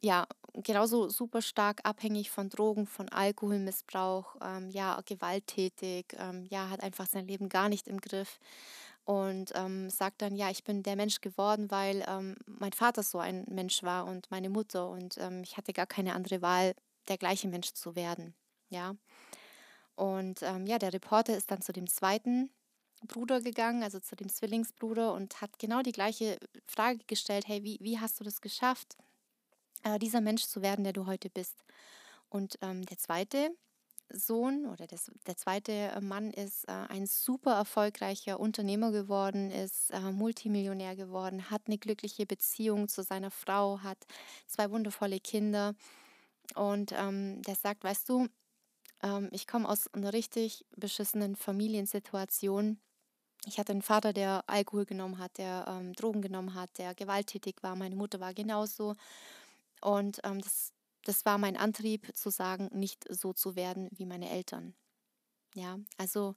ja, 0.01 0.27
genauso 0.55 1.09
super 1.09 1.43
stark 1.43 1.81
abhängig 1.85 2.31
von 2.31 2.49
Drogen, 2.49 2.87
von 2.87 3.09
Alkoholmissbrauch, 3.09 4.37
ähm, 4.43 4.71
ja, 4.71 5.01
gewalttätig, 5.05 6.07
ähm, 6.19 6.47
ja, 6.51 6.71
hat 6.71 6.83
einfach 6.83 7.07
sein 7.07 7.27
Leben 7.27 7.49
gar 7.49 7.69
nicht 7.69 7.89
im 7.89 8.01
Griff 8.01 8.39
und 9.05 9.53
ähm, 9.55 9.91
sagt 9.91 10.23
dann, 10.23 10.37
ja, 10.37 10.51
ich 10.51 10.65
bin 10.65 10.83
der 10.83 10.97
Mensch 10.97 11.21
geworden, 11.21 11.71
weil 11.71 12.05
ähm, 12.09 12.37
mein 12.47 12.73
Vater 12.73 13.03
so 13.03 13.19
ein 13.19 13.45
Mensch 13.49 13.83
war 13.83 14.07
und 14.07 14.31
meine 14.31 14.51
Mutter 14.51 14.89
und 14.91 15.17
ähm, 15.19 15.43
ich 15.43 15.57
hatte 15.57 15.73
gar 15.73 15.87
keine 15.87 16.15
andere 16.15 16.43
Wahl, 16.43 16.75
der 17.09 17.19
gleiche 17.19 17.49
Mensch 17.49 17.73
zu 17.73 17.97
werden, 17.97 18.35
ja. 18.69 18.95
Und 19.95 20.43
ähm, 20.43 20.67
ja, 20.67 20.79
der 20.79 20.93
Reporter 20.93 21.37
ist 21.37 21.51
dann 21.51 21.63
zu 21.63 21.73
dem 21.73 21.87
zweiten 21.89 22.51
Bruder 23.09 23.41
gegangen, 23.41 23.83
also 23.83 24.01
zu 24.01 24.17
dem 24.17 24.29
Zwillingsbruder 24.29 25.13
und 25.15 25.41
hat 25.41 25.59
genau 25.59 25.83
die 25.83 25.93
gleiche 25.93 26.39
Frage 26.67 26.99
gestellt, 27.07 27.49
hey, 27.49 27.63
wie, 27.65 27.79
wie 27.81 27.99
hast 27.99 28.21
du 28.21 28.25
das 28.25 28.41
geschafft? 28.41 28.97
Äh, 29.87 29.99
dieser 29.99 30.21
Mensch 30.21 30.45
zu 30.45 30.63
werden, 30.63 30.85
der 30.85 30.93
du 30.93 31.07
heute 31.07 31.31
bist. 31.31 31.65
Und 32.29 32.59
ähm, 32.61 32.85
der 32.87 32.99
zweite 32.99 33.51
Sohn 34.09 34.67
oder 34.67 34.87
das, 34.87 35.11
der 35.27 35.37
zweite 35.37 35.73
äh, 35.73 36.01
Mann 36.01 36.31
ist 36.31 36.69
äh, 36.69 36.73
ein 36.73 37.07
super 37.07 37.55
erfolgreicher 37.55 38.39
Unternehmer 38.41 38.91
geworden, 38.91 39.51
ist 39.51 39.91
äh, 39.91 40.01
Multimillionär 40.13 40.97
geworden, 40.97 41.51
hat 41.51 41.63
eine 41.67 41.79
glückliche 41.79 42.27
Beziehung 42.27 42.89
zu 42.89 43.03
seiner 43.03 43.31
Frau, 43.31 43.81
hat 43.81 43.99
zwei 44.47 44.71
wundervolle 44.71 45.21
Kinder. 45.21 45.75
Und 46.55 46.93
ähm, 46.93 47.43
der 47.43 47.57
sagt, 47.57 47.85
weißt 47.85 48.09
du, 48.09 48.29
ähm, 49.03 49.29
ich 49.33 49.47
komme 49.47 49.69
aus 49.69 49.93
einer 49.93 50.13
richtig 50.13 50.65
beschissenen 50.77 51.37
Familiensituation. 51.37 52.79
Ich 53.47 53.59
hatte 53.59 53.73
einen 53.73 53.83
Vater, 53.83 54.13
der 54.13 54.45
Alkohol 54.47 54.87
genommen 54.87 55.19
hat, 55.19 55.39
der 55.39 55.67
ähm, 55.69 55.93
Drogen 55.93 56.23
genommen 56.23 56.55
hat, 56.55 56.79
der 56.79 56.95
gewalttätig 56.95 57.57
war. 57.63 57.77
Meine 57.77 57.97
Mutter 57.97 58.21
war 58.21 58.35
genauso. 58.35 58.95
Und 59.81 60.21
ähm, 60.25 60.41
das, 60.41 60.73
das 61.05 61.25
war 61.25 61.39
mein 61.39 61.57
Antrieb 61.57 62.15
zu 62.17 62.31
sagen, 62.31 62.69
nicht 62.73 63.05
so 63.13 63.33
zu 63.33 63.57
werden 63.57 63.89
wie 63.93 64.07
meine 64.07 64.31
Eltern. 64.31 64.75
Ja, 65.55 65.79
also 65.97 66.35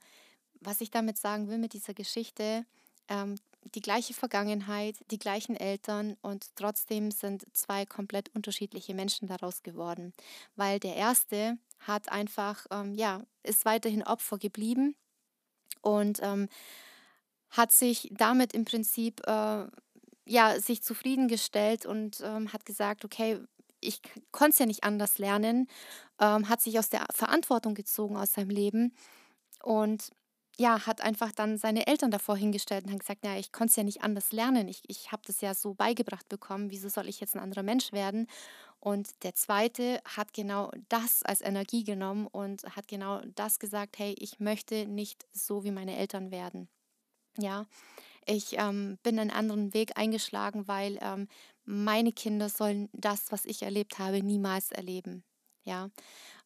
was 0.61 0.81
ich 0.81 0.91
damit 0.91 1.17
sagen 1.17 1.47
will 1.49 1.57
mit 1.57 1.73
dieser 1.73 1.93
Geschichte, 1.93 2.65
ähm, 3.07 3.35
die 3.75 3.81
gleiche 3.81 4.13
Vergangenheit, 4.13 4.95
die 5.11 5.19
gleichen 5.19 5.55
Eltern 5.55 6.15
und 6.21 6.55
trotzdem 6.55 7.11
sind 7.11 7.45
zwei 7.53 7.85
komplett 7.85 8.33
unterschiedliche 8.35 8.93
Menschen 8.93 9.27
daraus 9.27 9.63
geworden. 9.63 10.13
Weil 10.55 10.79
der 10.79 10.95
erste 10.95 11.57
hat 11.79 12.11
einfach, 12.11 12.65
ähm, 12.71 12.93
ja, 12.93 13.23
ist 13.43 13.65
weiterhin 13.65 14.03
Opfer 14.03 14.37
geblieben 14.37 14.95
und 15.81 16.19
ähm, 16.21 16.47
hat 17.49 17.71
sich 17.71 18.09
damit 18.11 18.53
im 18.53 18.65
Prinzip 18.65 19.25
äh, 19.27 19.65
ja, 20.29 20.59
sich 20.59 20.83
zufriedengestellt 20.83 21.85
und 21.85 22.21
ähm, 22.23 22.53
hat 22.53 22.65
gesagt, 22.65 23.03
okay, 23.03 23.39
ich 23.81 24.01
konnte 24.31 24.51
es 24.51 24.59
ja 24.59 24.65
nicht 24.67 24.83
anders 24.83 25.17
lernen, 25.17 25.67
ähm, 26.19 26.47
hat 26.47 26.61
sich 26.61 26.77
aus 26.77 26.89
der 26.89 27.05
Verantwortung 27.11 27.73
gezogen 27.73 28.15
aus 28.15 28.33
seinem 28.33 28.49
Leben 28.51 28.93
und 29.63 30.11
ja, 30.57 30.85
hat 30.85 31.01
einfach 31.01 31.31
dann 31.31 31.57
seine 31.57 31.87
Eltern 31.87 32.11
davor 32.11 32.35
hingestellt 32.35 32.85
und 32.85 32.91
hat 32.91 32.99
gesagt, 32.99 33.25
ja, 33.25 33.37
ich 33.37 33.51
konnte 33.53 33.71
es 33.71 33.75
ja 33.77 33.83
nicht 33.83 34.03
anders 34.03 34.33
lernen. 34.33 34.67
Ich, 34.67 34.83
ich 34.87 35.11
habe 35.11 35.21
das 35.25 35.39
ja 35.39 35.53
so 35.55 35.73
beigebracht 35.73 36.27
bekommen, 36.27 36.69
wieso 36.69 36.89
soll 36.89 37.07
ich 37.07 37.21
jetzt 37.21 37.35
ein 37.35 37.41
anderer 37.41 37.63
Mensch 37.63 37.93
werden? 37.93 38.27
Und 38.81 39.23
der 39.23 39.35
zweite 39.35 40.01
hat 40.05 40.33
genau 40.33 40.69
das 40.89 41.23
als 41.23 41.41
Energie 41.41 41.85
genommen 41.85 42.27
und 42.27 42.63
hat 42.75 42.87
genau 42.89 43.21
das 43.35 43.59
gesagt, 43.59 43.97
hey, 43.99 44.13
ich 44.19 44.39
möchte 44.41 44.85
nicht 44.85 45.25
so 45.31 45.63
wie 45.63 45.71
meine 45.71 45.95
Eltern 45.97 46.29
werden. 46.29 46.67
Ja, 47.37 47.65
ich 48.29 48.57
ähm, 48.57 48.97
bin 49.03 49.19
einen 49.19 49.31
anderen 49.31 49.73
Weg 49.73 49.97
eingeschlagen, 49.97 50.67
weil 50.67 50.97
ähm, 51.01 51.27
meine 51.65 52.11
Kinder 52.11 52.49
sollen 52.49 52.89
das, 52.93 53.31
was 53.31 53.45
ich 53.45 53.63
erlebt 53.63 53.99
habe, 53.99 54.23
niemals 54.23 54.71
erleben. 54.71 55.23
Ja, 55.63 55.89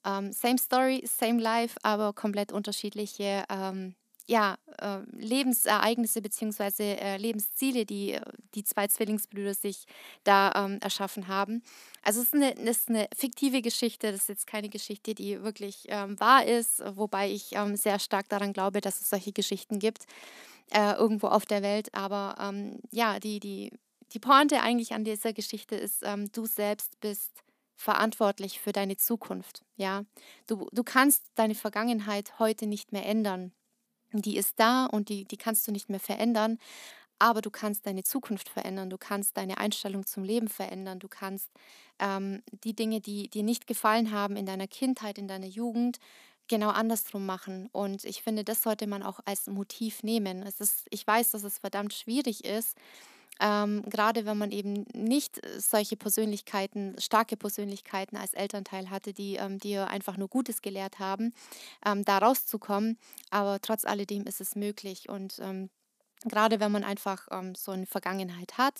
ähm, 0.06 0.32
same 0.34 0.58
story, 0.58 1.04
same 1.06 1.42
life, 1.42 1.78
aber 1.84 2.14
komplett 2.14 2.52
unterschiedliche 2.52 3.46
ähm, 3.50 3.96
ja, 4.26 4.58
äh, 4.80 5.00
Lebensereignisse 5.12 6.22
bzw. 6.22 6.94
Äh, 6.94 7.18
Lebensziele, 7.18 7.86
die 7.86 8.18
die 8.56 8.64
zwei 8.64 8.88
Zwillingsbrüder 8.88 9.54
sich 9.54 9.86
da 10.24 10.52
ähm, 10.56 10.80
erschaffen 10.82 11.28
haben. 11.28 11.62
Also 12.04 12.22
es 12.22 12.28
ist 12.28 12.36
eine, 12.36 12.56
es 12.56 12.80
ist 12.80 12.90
eine 12.90 13.08
fiktive 13.16 13.62
Geschichte, 13.62 14.12
das 14.12 14.22
ist 14.22 14.30
jetzt 14.30 14.48
keine 14.48 14.70
Geschichte, 14.70 15.14
die 15.14 15.42
wirklich 15.44 15.86
ähm, 15.88 16.20
wahr 16.20 16.46
ist, 16.46 16.82
wobei 16.96 17.32
ich 17.32 17.54
ähm, 17.54 17.76
sehr 17.76 18.00
stark 18.00 18.30
daran 18.30 18.54
glaube, 18.54 18.80
dass 18.82 19.02
es 19.02 19.10
solche 19.10 19.34
Geschichten 19.34 19.80
gibt 19.80 20.06
äh, 20.74 20.94
irgendwo 20.94 21.28
auf 21.28 21.46
der 21.46 21.62
Welt. 21.62 21.94
Aber 21.94 22.36
ähm, 22.40 22.80
ja, 22.92 23.20
die, 23.20 23.40
die, 23.40 23.72
die 24.12 24.20
Pointe 24.20 24.62
eigentlich 24.62 24.94
an 24.94 25.04
dieser 25.04 25.34
Geschichte 25.34 25.76
ist, 25.76 26.02
ähm, 26.04 26.32
du 26.32 26.46
selbst 26.46 27.00
bist 27.00 27.32
verantwortlich 27.76 28.60
für 28.60 28.72
deine 28.72 28.98
Zukunft. 28.98 29.64
Ja, 29.76 30.04
du, 30.48 30.68
du 30.72 30.84
kannst 30.84 31.26
deine 31.36 31.56
Vergangenheit 31.56 32.40
heute 32.40 32.66
nicht 32.68 32.92
mehr 32.92 33.06
ändern. 33.06 33.52
Die 34.14 34.38
ist 34.38 34.60
da 34.60 34.86
und 34.86 35.10
die, 35.10 35.26
die 35.26 35.38
kannst 35.38 35.68
du 35.68 35.72
nicht 35.72 35.90
mehr 35.90 36.00
verändern. 36.00 36.60
Aber 37.20 37.42
du 37.42 37.52
kannst 37.52 37.86
deine 37.86 38.04
Zukunft 38.04 38.50
verändern, 38.50 38.90
du 38.90 38.98
kannst 38.98 39.38
deine 39.38 39.58
Einstellung 39.58 40.06
zum 40.06 40.24
Leben 40.24 40.50
verändern, 40.50 41.00
du 41.00 41.08
kannst 41.08 41.50
ähm, 42.00 42.44
die 42.66 42.76
Dinge, 42.76 43.00
die 43.00 43.30
dir 43.30 43.44
nicht 43.44 43.66
gefallen 43.66 44.12
haben 44.12 44.36
in 44.36 44.46
deiner 44.46 44.68
Kindheit, 44.68 45.18
in 45.18 45.28
deiner 45.28 45.48
Jugend, 45.48 46.00
genau 46.48 46.70
andersrum 46.70 47.26
machen. 47.26 47.70
Und 47.72 48.04
ich 48.06 48.22
finde, 48.22 48.44
das 48.44 48.62
sollte 48.64 48.88
man 48.88 49.04
auch 49.04 49.20
als 49.26 49.48
Motiv 49.48 50.04
nehmen. 50.04 50.44
Es 50.44 50.60
ist, 50.60 50.88
ich 50.90 51.06
weiß, 51.06 51.32
dass 51.32 51.44
es 51.44 51.58
verdammt 51.58 51.94
schwierig 51.94 52.44
ist, 52.46 52.78
ähm, 53.40 53.84
gerade 53.90 54.26
wenn 54.26 54.38
man 54.38 54.52
eben 54.52 54.86
nicht 54.94 55.42
solche 55.58 55.98
Persönlichkeiten, 55.98 56.96
starke 57.00 57.36
Persönlichkeiten 57.36 58.16
als 58.16 58.34
Elternteil 58.34 58.90
hatte, 58.90 59.14
die 59.14 59.36
ähm, 59.36 59.60
dir 59.60 59.88
einfach 59.88 60.18
nur 60.18 60.28
Gutes 60.28 60.62
gelehrt 60.62 61.00
haben, 61.00 61.34
ähm, 61.86 62.06
da 62.06 62.20
rauszukommen. 62.20 62.98
Aber 63.32 63.60
trotz 63.60 63.86
alledem 63.86 64.24
ist 64.24 64.40
es 64.42 64.56
möglich. 64.56 65.10
Und 65.10 65.40
ähm, 65.40 65.70
gerade 66.26 66.60
wenn 66.60 66.72
man 66.72 66.84
einfach 66.84 67.28
ähm, 67.32 67.56
so 67.56 67.72
eine 67.72 67.88
Vergangenheit 67.88 68.58
hat, 68.58 68.76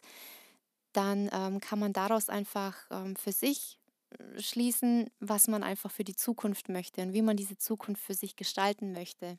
dann 0.94 1.30
ähm, 1.34 1.60
kann 1.60 1.80
man 1.80 1.92
daraus 1.92 2.30
einfach 2.30 2.76
für 3.18 3.32
sich 3.32 3.80
schließen, 4.38 5.10
was 5.20 5.48
man 5.48 5.64
einfach 5.64 5.92
für 5.92 6.04
die 6.04 6.16
Zukunft 6.16 6.70
möchte 6.70 7.02
und 7.02 7.14
wie 7.14 7.22
man 7.22 7.38
diese 7.38 7.58
Zukunft 7.58 8.04
für 8.04 8.14
sich 8.14 8.36
gestalten 8.36 8.94
möchte. 8.94 9.38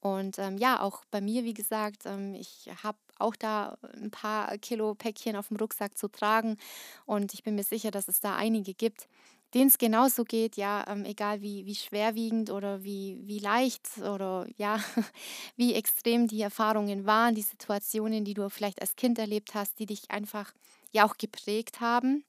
Und 0.00 0.38
ähm, 0.38 0.58
ja, 0.58 0.80
auch 0.80 1.04
bei 1.10 1.20
mir, 1.22 1.44
wie 1.44 1.54
gesagt, 1.54 2.04
ähm, 2.04 2.34
ich 2.34 2.68
habe 2.82 2.98
auch 3.18 3.36
da 3.36 3.78
ein 3.94 4.10
paar 4.10 4.58
Kilo 4.58 4.94
Päckchen 4.94 5.34
auf 5.34 5.48
dem 5.48 5.56
Rucksack 5.56 5.96
zu 5.96 6.08
tragen 6.08 6.58
und 7.06 7.32
ich 7.32 7.42
bin 7.42 7.54
mir 7.54 7.64
sicher, 7.64 7.90
dass 7.90 8.08
es 8.08 8.20
da 8.20 8.36
einige 8.36 8.74
gibt, 8.74 9.08
denen 9.54 9.68
es 9.68 9.78
genauso 9.78 10.24
geht, 10.24 10.56
ja, 10.56 10.84
ähm, 10.88 11.04
egal 11.04 11.40
wie, 11.40 11.64
wie 11.64 11.74
schwerwiegend 11.74 12.50
oder 12.50 12.82
wie, 12.84 13.22
wie 13.24 13.38
leicht 13.38 13.88
oder 13.98 14.46
ja, 14.56 14.78
wie 15.56 15.74
extrem 15.74 16.26
die 16.28 16.42
Erfahrungen 16.42 17.06
waren, 17.06 17.34
die 17.34 17.42
Situationen, 17.42 18.24
die 18.24 18.34
du 18.34 18.50
vielleicht 18.50 18.82
als 18.82 18.96
Kind 18.96 19.18
erlebt 19.18 19.54
hast, 19.54 19.78
die 19.78 19.86
dich 19.86 20.10
einfach 20.10 20.52
ja 20.92 21.06
auch 21.06 21.16
geprägt 21.16 21.80
haben, 21.80 22.24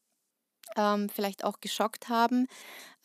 ähm, 0.75 1.09
vielleicht 1.09 1.43
auch 1.43 1.59
geschockt 1.61 2.09
haben, 2.09 2.47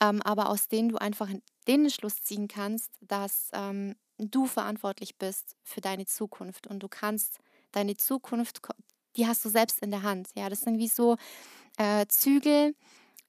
ähm, 0.01 0.23
aber 0.23 0.49
aus 0.49 0.69
denen 0.69 0.91
du 0.91 0.97
einfach 0.99 1.29
den 1.69 1.91
Schluss 1.91 2.23
ziehen 2.23 2.49
kannst, 2.49 2.91
dass 3.01 3.51
ähm, 3.53 3.97
du 4.19 4.47
verantwortlich 4.47 5.17
bist 5.17 5.57
für 5.63 5.81
deine 5.81 6.07
Zukunft 6.07 6.67
und 6.67 6.81
du 6.83 6.89
kannst 6.89 7.39
deine 7.73 7.97
Zukunft, 7.97 8.61
die 9.17 9.27
hast 9.27 9.45
du 9.45 9.49
selbst 9.49 9.81
in 9.83 9.91
der 9.91 10.03
Hand. 10.03 10.29
Ja, 10.35 10.49
das 10.49 10.63
sind 10.63 10.79
wie 10.79 10.89
so 10.89 11.17
äh, 11.79 12.07
Zügel, 12.09 12.75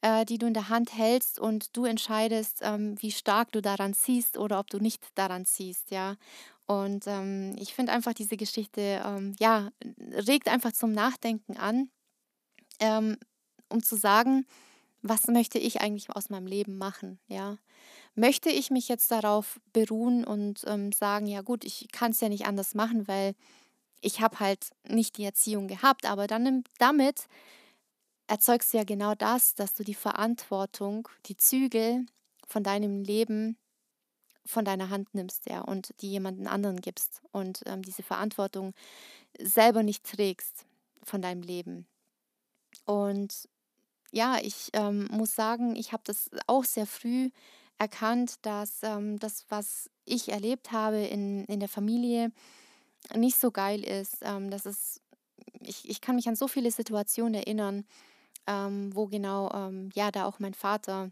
äh, 0.02 0.26
die 0.26 0.38
du 0.38 0.48
in 0.48 0.54
der 0.54 0.70
Hand 0.70 0.96
hältst 0.98 1.40
und 1.40 1.76
du 1.78 1.86
entscheidest, 1.86 2.60
ähm, 2.62 2.96
wie 3.02 3.12
stark 3.12 3.52
du 3.52 3.62
daran 3.62 3.94
ziehst 3.94 4.38
oder 4.38 4.60
ob 4.60 4.70
du 4.70 4.80
nicht 4.80 5.04
daran 5.16 5.46
ziehst, 5.46 5.92
ja. 5.92 6.16
Und 6.68 7.06
ähm, 7.08 7.56
ich 7.60 7.74
finde 7.74 7.92
einfach 7.94 8.14
diese 8.14 8.38
Geschichte, 8.38 9.02
ähm, 9.06 9.36
ja, 9.40 9.70
regt 10.28 10.48
einfach 10.48 10.72
zum 10.74 10.94
Nachdenken 10.94 11.58
an, 11.58 11.90
ähm, 12.80 13.18
um 13.72 13.84
zu 13.84 13.96
sagen, 13.98 14.46
was 15.02 15.28
möchte 15.28 15.60
ich 15.60 15.82
eigentlich 15.82 16.10
aus 16.12 16.30
meinem 16.30 16.48
Leben 16.48 16.78
machen, 16.78 17.20
ja. 17.28 17.58
Möchte 18.16 18.50
ich 18.50 18.72
mich 18.72 18.90
jetzt 18.90 19.12
darauf 19.12 19.60
beruhen 19.74 20.26
und 20.26 20.64
ähm, 20.68 20.92
sagen, 20.92 21.28
ja 21.28 21.42
gut, 21.42 21.64
ich 21.66 21.88
kann 21.92 22.12
es 22.12 22.22
ja 22.22 22.30
nicht 22.30 22.46
anders 22.46 22.76
machen, 22.76 23.08
weil 23.08 23.36
ich 24.02 24.22
habe 24.22 24.40
halt 24.40 24.70
nicht 24.88 25.18
die 25.18 25.26
Erziehung 25.26 25.68
gehabt, 25.68 26.06
aber 26.06 26.28
dann 26.28 26.64
damit 26.80 27.28
erzeugst 28.28 28.74
du 28.74 28.78
ja 28.78 28.84
genau 28.84 29.16
das, 29.16 29.56
dass 29.56 29.74
du 29.74 29.84
die 29.84 29.94
Verantwortung, 29.96 31.08
die 31.28 31.38
Zügel 31.38 32.06
von 32.48 32.64
deinem 32.64 33.04
Leben 33.04 33.58
von 34.46 34.66
deiner 34.66 34.90
Hand 34.90 35.14
nimmst, 35.14 35.46
ja, 35.48 35.62
und 35.62 35.94
die 36.02 36.10
jemanden 36.12 36.48
anderen 36.48 36.82
gibst 36.82 37.22
und 37.32 37.62
ähm, 37.66 37.84
diese 37.84 38.04
Verantwortung 38.04 38.74
selber 39.40 39.84
nicht 39.84 40.04
trägst 40.04 40.66
von 41.04 41.22
deinem 41.22 41.42
Leben. 41.42 41.88
Und 42.86 43.48
ja, 44.12 44.38
ich 44.42 44.70
ähm, 44.74 45.08
muss 45.10 45.36
sagen, 45.36 45.76
ich 45.76 45.94
habe 45.94 46.04
das 46.06 46.30
auch 46.48 46.66
sehr 46.66 46.86
früh 46.86 47.30
erkannt, 47.78 48.46
dass 48.46 48.84
ähm, 48.84 49.18
das, 49.20 49.46
was 49.50 49.90
ich 50.06 50.30
erlebt 50.30 50.72
habe 50.72 50.98
in, 50.98 51.46
in 51.46 51.60
der 51.60 51.70
Familie, 51.70 52.32
nicht 53.16 53.38
so 53.38 53.52
geil 53.52 53.84
ist. 53.84 54.18
Ähm, 54.22 54.52
dass 54.52 54.66
es, 54.66 55.02
ich, 55.62 55.90
ich 55.90 56.02
kann 56.02 56.16
mich 56.16 56.28
an 56.28 56.36
so 56.36 56.48
viele 56.48 56.72
Situationen 56.72 57.34
erinnern, 57.34 57.86
ähm, 58.48 58.94
wo 58.94 59.08
genau, 59.08 59.52
ähm, 59.54 59.90
ja, 59.96 60.12
da 60.12 60.26
auch 60.26 60.40
mein 60.40 60.54
Vater 60.54 61.12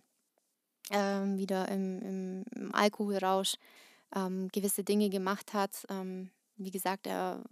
ähm, 0.92 1.38
wieder 1.38 1.70
im, 1.70 2.44
im, 2.54 2.76
Alkoholrausch 2.76 3.56
gewisse 4.52 4.84
Dinge 4.84 5.12
gemacht 5.12 5.54
hat. 5.54 5.86
Wie 6.58 6.72
gesagt, 6.72 7.06
er, 7.06 7.44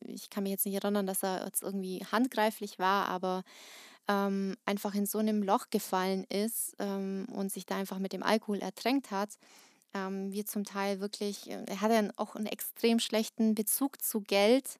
ich 0.00 0.30
kann 0.30 0.44
mich 0.44 0.52
jetzt 0.52 0.64
nicht 0.64 0.82
erinnern, 0.82 1.06
dass 1.06 1.22
er 1.22 1.44
jetzt 1.44 1.62
irgendwie 1.62 2.06
handgreiflich 2.10 2.78
war, 2.78 3.08
aber 3.08 3.44
ähm, 4.08 4.56
einfach 4.64 4.94
in 4.94 5.06
so 5.06 5.18
einem 5.18 5.42
Loch 5.42 5.70
gefallen 5.70 6.24
ist 6.24 6.76
ähm, 6.78 7.26
und 7.32 7.52
sich 7.52 7.66
da 7.66 7.76
einfach 7.76 7.98
mit 7.98 8.12
dem 8.12 8.22
Alkohol 8.22 8.58
ertränkt 8.58 9.10
hat. 9.10 9.38
Ähm, 9.94 10.32
wir 10.32 10.46
zum 10.46 10.64
Teil 10.64 11.00
wirklich, 11.00 11.50
äh, 11.50 11.64
er 11.66 11.80
hatte 11.80 12.12
auch 12.16 12.36
einen 12.36 12.46
extrem 12.46 12.98
schlechten 13.00 13.54
Bezug 13.54 14.02
zu 14.02 14.20
Geld 14.20 14.78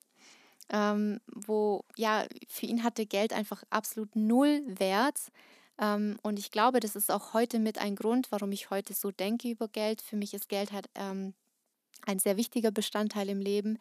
ähm, 0.71 1.21
wo 1.27 1.85
ja, 1.97 2.27
für 2.49 2.67
ihn 2.67 2.83
hatte 2.83 3.07
Geld 3.07 3.33
einfach 3.33 3.63
absolut 3.71 4.15
null 4.17 4.63
Wert. 4.67 5.31
Ähm, 5.79 6.19
und 6.23 6.39
ich 6.39 6.51
glaube, 6.51 6.81
das 6.81 6.97
ist 6.97 7.11
auch 7.11 7.35
heute 7.35 7.59
mit 7.59 7.79
ein 7.79 7.97
Grund, 7.97 8.33
warum 8.33 8.53
ich 8.53 8.71
heute 8.71 8.95
so 8.95 9.11
denke 9.11 9.49
über 9.49 9.69
Geld. 9.69 10.03
Für 10.03 10.17
mich 10.17 10.35
ist 10.35 10.49
Geld 10.49 10.73
halt 10.73 10.89
ähm, 10.95 11.35
ein 12.07 12.19
sehr 12.19 12.37
wichtiger 12.37 12.71
Bestandteil 12.71 13.29
im 13.29 13.41
Leben, 13.41 13.79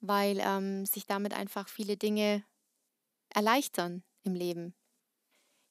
weil 0.00 0.38
ähm, 0.40 0.86
sich 0.86 1.06
damit 1.06 1.34
einfach 1.34 1.68
viele 1.68 1.96
Dinge 1.96 2.44
erleichtern 3.30 4.02
im 4.24 4.34
Leben. 4.34 4.74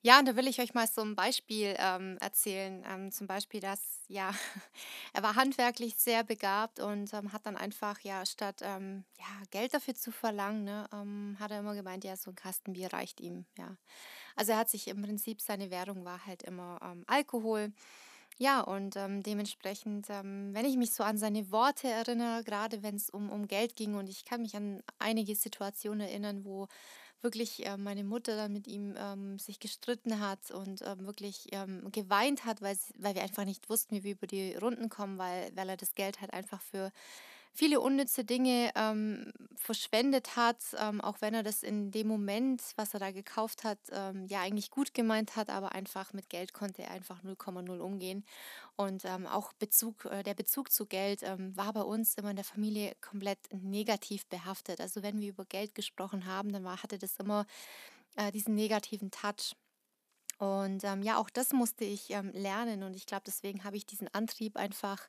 Ja, 0.06 0.20
und 0.20 0.28
da 0.28 0.36
will 0.36 0.48
ich 0.48 0.60
euch 0.62 0.76
mal 0.76 0.86
so 0.86 1.02
ein 1.02 1.16
Beispiel 1.16 1.74
ähm, 1.80 2.18
erzählen. 2.22 2.84
Ähm, 2.88 3.12
zum 3.12 3.26
Beispiel, 3.26 3.60
dass, 3.60 4.04
ja, 4.08 4.30
er 5.14 5.24
war 5.24 5.34
handwerklich 5.36 5.96
sehr 5.98 6.24
begabt 6.24 6.80
und 6.80 7.12
ähm, 7.12 7.34
hat 7.34 7.48
dann 7.48 7.58
einfach, 7.58 8.00
ja, 8.02 8.24
statt 8.24 8.62
ähm, 8.62 9.04
ja, 9.18 9.26
Geld 9.50 9.74
dafür 9.74 9.96
zu 9.96 10.12
verlangen, 10.12 10.64
ne, 10.64 10.88
ähm, 10.94 11.38
hat 11.40 11.50
er 11.50 11.60
immer 11.62 11.74
gemeint, 11.74 12.04
ja, 12.04 12.16
so 12.18 12.30
ein 12.30 12.36
Kastenbier 12.36 12.94
reicht 12.94 13.20
ihm, 13.20 13.46
ja. 13.58 13.78
Also 14.36 14.52
er 14.52 14.60
hat 14.60 14.70
sich 14.70 14.88
im 14.90 15.02
Prinzip, 15.02 15.42
seine 15.42 15.72
Währung 15.72 16.06
war 16.06 16.26
halt 16.28 16.44
immer 16.44 16.80
ähm, 16.84 17.04
Alkohol. 17.08 17.74
Ja, 18.38 18.60
und 18.62 18.96
dementsprechend, 18.96 20.10
wenn 20.10 20.66
ich 20.66 20.76
mich 20.76 20.92
so 20.94 21.04
an 21.04 21.18
seine 21.18 21.52
Worte 21.52 21.88
erinnere, 21.88 22.44
gerade 22.44 22.84
wenn 22.84 22.96
es 22.96 23.10
um, 23.10 23.30
um 23.30 23.48
Geld 23.48 23.78
ging, 23.78 23.96
und 23.96 24.10
ich 24.10 24.26
kann 24.26 24.42
mich 24.42 24.58
an 24.58 24.84
einige 25.00 25.36
Situationen 25.36 26.02
erinnern, 26.02 26.44
wo 26.44 26.68
wirklich 27.26 27.66
äh, 27.66 27.76
meine 27.76 28.04
Mutter 28.04 28.36
dann 28.38 28.54
mit 28.54 28.68
ihm 28.68 28.96
ähm, 28.98 29.40
sich 29.40 29.60
gestritten 29.60 30.20
hat 30.20 30.52
und 30.52 30.84
ähm, 30.84 31.06
wirklich 31.08 31.48
ähm, 31.52 31.92
geweint 31.92 32.46
hat, 32.46 32.62
weil, 32.62 32.78
weil 33.00 33.16
wir 33.16 33.24
einfach 33.24 33.46
nicht 33.46 33.68
wussten, 33.68 33.96
wie 33.96 34.04
wir 34.04 34.12
über 34.12 34.28
die 34.28 34.56
Runden 34.56 34.90
kommen, 34.90 35.18
weil, 35.18 35.52
weil 35.56 35.68
er 35.68 35.76
das 35.76 35.96
Geld 35.96 36.22
halt 36.22 36.32
einfach 36.34 36.62
für 36.62 36.92
viele 37.56 37.80
unnütze 37.80 38.26
Dinge 38.26 38.72
ähm, 38.76 39.32
verschwendet 39.56 40.36
hat, 40.36 40.58
ähm, 40.78 41.00
auch 41.00 41.22
wenn 41.22 41.34
er 41.34 41.42
das 41.42 41.64
in 41.64 41.90
dem 41.90 42.08
Moment, 42.08 42.62
was 42.76 42.94
er 42.94 43.00
da 43.00 43.12
gekauft 43.12 43.64
hat, 43.64 43.80
ähm, 43.92 44.26
ja 44.28 44.42
eigentlich 44.42 44.70
gut 44.70 44.94
gemeint 44.94 45.38
hat, 45.38 45.50
aber 45.50 45.72
einfach 45.72 46.12
mit 46.12 46.30
Geld 46.30 46.54
konnte 46.54 46.84
er 46.84 46.92
einfach 46.92 47.24
0,0 47.24 47.80
umgehen. 47.80 48.26
Und 48.76 49.06
ähm, 49.06 49.26
auch 49.26 49.54
Bezug, 49.54 50.06
äh, 50.06 50.22
der 50.22 50.34
Bezug 50.34 50.72
zu 50.72 50.86
Geld 50.86 51.24
ähm, 51.24 51.56
war 51.56 51.72
bei 51.72 51.82
uns 51.82 52.16
immer 52.16 52.32
in 52.32 52.36
der 52.36 52.46
Familie 52.46 52.94
komplett 53.00 53.40
negativ 53.52 54.26
behaftet. 54.28 54.82
Also 54.82 55.02
wenn 55.02 55.22
wir 55.22 55.30
über 55.30 55.46
Geld 55.46 55.74
gesprochen 55.76 56.26
haben, 56.26 56.52
dann 56.52 56.66
war, 56.66 56.84
hatte 56.84 56.98
das 56.98 57.16
immer 57.18 57.46
äh, 58.18 58.32
diesen 58.32 58.54
negativen 58.54 59.12
Touch. 59.12 59.56
Und 60.46 60.84
ähm, 60.84 61.02
ja, 61.02 61.18
auch 61.18 61.32
das 61.32 61.54
musste 61.54 61.86
ich 61.86 62.12
ähm, 62.12 62.30
lernen 62.32 62.84
und 62.84 62.96
ich 62.96 63.08
glaube, 63.08 63.24
deswegen 63.26 63.64
habe 63.64 63.78
ich 63.78 63.88
diesen 63.88 64.08
Antrieb 64.14 64.58
einfach 64.58 65.08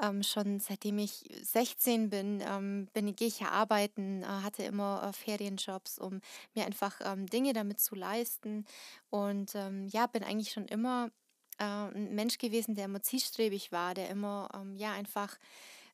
ähm, 0.00 0.22
schon 0.22 0.58
seitdem 0.58 0.98
ich 0.98 1.28
16 1.42 2.08
bin, 2.08 2.42
ähm, 2.46 2.88
bin 2.94 3.14
gehe 3.14 3.28
ich 3.28 3.40
ja 3.40 3.50
arbeiten, 3.50 4.22
äh, 4.22 4.26
hatte 4.26 4.62
immer 4.62 5.02
äh, 5.02 5.12
Ferienjobs, 5.12 5.98
um 5.98 6.22
mir 6.54 6.64
einfach 6.64 6.98
ähm, 7.04 7.26
Dinge 7.26 7.52
damit 7.52 7.78
zu 7.78 7.94
leisten. 7.94 8.64
Und 9.10 9.54
ähm, 9.54 9.86
ja, 9.88 10.06
bin 10.06 10.24
eigentlich 10.24 10.52
schon 10.52 10.66
immer 10.66 11.10
äh, 11.58 11.64
ein 11.64 12.14
Mensch 12.14 12.38
gewesen, 12.38 12.74
der 12.74 12.86
immer 12.86 13.02
zielstrebig 13.02 13.72
war, 13.72 13.92
der 13.92 14.08
immer 14.08 14.48
ja 14.76 14.92
einfach 14.92 15.36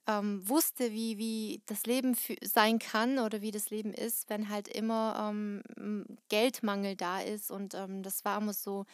ähm, 0.07 0.49
wusste, 0.49 0.93
wie, 0.93 1.19
wie 1.19 1.63
das 1.67 1.87
Leben 1.87 2.17
sein 2.43 2.79
kann 2.79 3.19
oder 3.19 3.41
wie 3.43 3.51
das 3.51 3.71
Leben 3.71 3.93
ist, 3.93 4.31
wenn 4.31 4.49
halt 4.49 4.69
immer 4.69 5.31
ähm, 5.31 6.05
Geldmangel 6.29 6.97
da 6.97 7.21
ist. 7.21 7.51
Und 7.51 7.75
ähm, 7.75 8.03
das 8.03 8.25
war 8.25 8.39
immer 8.39 8.53
so 8.53 8.87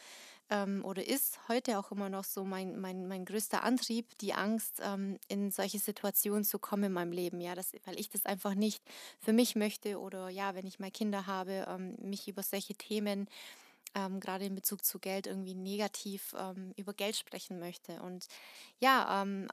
ähm, 0.52 0.84
oder 0.84 1.06
ist 1.06 1.38
heute 1.48 1.78
auch 1.78 1.90
immer 1.92 2.08
noch 2.08 2.24
so 2.24 2.44
mein, 2.44 2.78
mein, 2.78 3.08
mein 3.08 3.24
größter 3.24 3.62
Antrieb, 3.62 4.18
die 4.18 4.34
Angst, 4.34 4.80
ähm, 4.82 5.18
in 5.28 5.50
solche 5.50 5.78
Situationen 5.78 6.44
zu 6.44 6.58
kommen 6.58 6.84
in 6.84 6.92
meinem 6.92 7.12
Leben. 7.12 7.40
Ja, 7.40 7.54
das, 7.54 7.72
weil 7.84 7.98
ich 7.98 8.10
das 8.10 8.26
einfach 8.26 8.54
nicht 8.54 8.82
für 9.20 9.32
mich 9.32 9.56
möchte 9.56 9.98
oder 9.98 10.28
ja, 10.28 10.54
wenn 10.54 10.66
ich 10.66 10.78
mal 10.78 10.90
Kinder 10.90 11.26
habe, 11.26 11.66
ähm, 11.68 11.96
mich 12.00 12.28
über 12.28 12.42
solche 12.42 12.74
Themen 12.74 13.28
ähm, 13.94 14.20
gerade 14.20 14.44
in 14.44 14.54
Bezug 14.54 14.84
zu 14.84 14.98
Geld 14.98 15.26
irgendwie 15.26 15.54
negativ 15.54 16.34
ähm, 16.38 16.72
über 16.76 16.92
Geld 16.94 17.16
sprechen 17.16 17.58
möchte. 17.58 18.02
Und 18.02 18.26
ja, 18.78 19.22
ähm, 19.22 19.48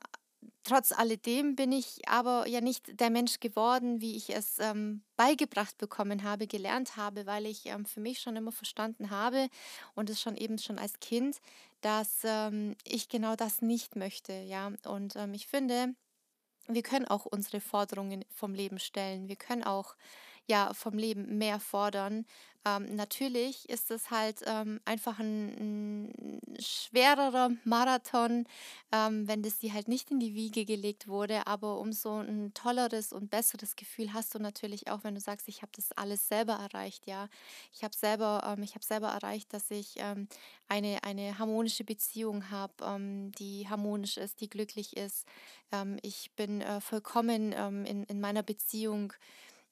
trotz 0.64 0.92
alledem 0.92 1.56
bin 1.56 1.72
ich 1.72 2.08
aber 2.08 2.48
ja 2.48 2.62
nicht 2.62 3.00
der 3.00 3.10
Mensch 3.10 3.40
geworden, 3.40 4.02
wie 4.02 4.16
ich 4.16 4.30
es 4.30 4.60
ähm, 4.60 5.04
beigebracht 5.16 5.78
bekommen 5.78 6.24
habe, 6.24 6.48
gelernt 6.48 6.96
habe, 6.98 7.26
weil 7.26 7.46
ich 7.46 7.66
ähm, 7.66 7.86
für 7.86 8.00
mich 8.00 8.20
schon 8.20 8.36
immer 8.36 8.52
verstanden 8.52 9.10
habe 9.10 9.50
und 9.96 10.10
es 10.10 10.22
schon 10.22 10.38
eben 10.38 10.58
schon 10.58 10.80
als 10.80 11.00
Kind, 11.00 11.38
dass 11.82 12.20
ähm, 12.24 12.76
ich 12.84 13.10
genau 13.10 13.36
das 13.36 13.62
nicht 13.62 13.96
möchte. 13.96 14.34
Ja, 14.34 14.72
und 14.86 15.16
ähm, 15.16 15.34
ich 15.34 15.48
finde, 15.48 15.94
wir 16.68 16.84
können 16.84 17.08
auch 17.08 17.26
unsere 17.26 17.62
Forderungen 17.62 18.24
vom 18.30 18.54
Leben 18.54 18.80
stellen. 18.80 19.28
Wir 19.28 19.38
können 19.38 19.64
auch 19.64 19.96
ja, 20.50 20.74
vom 20.74 20.98
Leben 20.98 21.38
mehr 21.38 21.60
fordern. 21.60 22.26
Ähm, 22.66 22.96
natürlich 22.96 23.70
ist 23.70 23.90
es 23.90 24.12
halt 24.12 24.42
ähm, 24.46 24.82
einfach 24.84 25.18
ein, 25.20 26.10
ein 26.10 26.42
schwererer 26.60 27.52
Marathon, 27.64 28.46
ähm, 28.92 29.28
wenn 29.28 29.44
das 29.44 29.60
dir 29.60 29.74
halt 29.74 29.88
nicht 29.88 30.12
in 30.12 30.20
die 30.20 30.34
Wiege 30.34 30.66
gelegt 30.66 31.08
wurde, 31.08 31.48
aber 31.48 31.80
umso 31.80 32.18
ein 32.20 32.54
tolleres 32.54 33.14
und 33.14 33.30
besseres 33.30 33.78
Gefühl 33.78 34.12
hast 34.12 34.36
du 34.36 34.40
natürlich 34.40 34.90
auch, 34.90 35.06
wenn 35.06 35.16
du 35.16 35.22
sagst, 35.22 35.48
ich 35.48 35.62
habe 35.62 35.72
das 35.74 35.94
alles 35.94 36.28
selber 36.28 36.54
erreicht, 36.54 37.08
ja. 37.08 37.30
Ich 37.72 37.84
habe 37.84 37.96
selber, 37.96 38.44
ähm, 38.46 38.64
ich 38.64 38.76
habe 38.76 38.84
selber 38.84 39.08
erreicht, 39.08 39.54
dass 39.54 39.72
ich 39.72 39.94
ähm, 39.98 40.28
eine, 40.68 41.04
eine 41.04 41.40
harmonische 41.40 41.86
Beziehung 41.86 42.50
habe, 42.52 42.74
ähm, 42.84 43.32
die 43.34 43.70
harmonisch 43.70 44.18
ist, 44.18 44.42
die 44.42 44.50
glücklich 44.50 44.98
ist. 44.98 45.26
Ich 46.02 46.32
bin 46.32 46.62
äh, 46.62 46.82
vollkommen 46.82 47.52
in, 47.52 48.04
in 48.04 48.20
meiner 48.20 48.42
Beziehung 48.42 49.14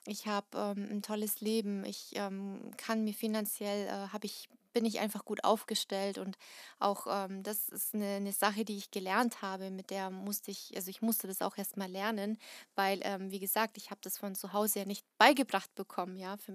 ich 0.07 0.27
habe 0.27 0.47
ähm, 0.55 0.87
ein 0.89 1.01
tolles 1.01 1.41
Leben. 1.41 1.83
Ich 1.85 2.11
ähm, 2.15 2.71
kann 2.77 3.03
mir 3.03 3.13
finanziell, 3.13 3.87
äh, 3.87 4.07
habe 4.13 4.25
ich, 4.25 4.49
bin 4.73 4.85
ich 4.85 4.99
einfach 4.99 5.25
gut 5.25 5.43
aufgestellt 5.43 6.17
und 6.17 6.37
auch 6.79 7.07
ähm, 7.09 7.43
das 7.43 7.69
ist 7.69 7.93
eine, 7.95 8.15
eine 8.15 8.31
Sache, 8.31 8.63
die 8.65 8.77
ich 8.77 8.91
gelernt 8.91 9.41
habe, 9.41 9.71
mit 9.71 9.89
der 9.89 10.09
musste 10.09 10.51
ich, 10.51 10.71
also 10.75 10.89
ich 10.89 11.01
musste 11.01 11.27
das 11.27 11.41
auch 11.41 11.57
erst 11.57 11.77
mal 11.77 11.89
lernen, 11.89 12.37
weil, 12.75 12.99
ähm, 13.03 13.31
wie 13.31 13.39
gesagt, 13.39 13.77
ich 13.77 13.89
habe 13.89 14.01
das 14.03 14.17
von 14.17 14.35
zu 14.35 14.53
Hause 14.53 14.79
ja 14.79 14.85
nicht 14.85 15.05
beigebracht 15.17 15.73
bekommen. 15.75 16.15
Ja? 16.17 16.37
Für 16.37 16.53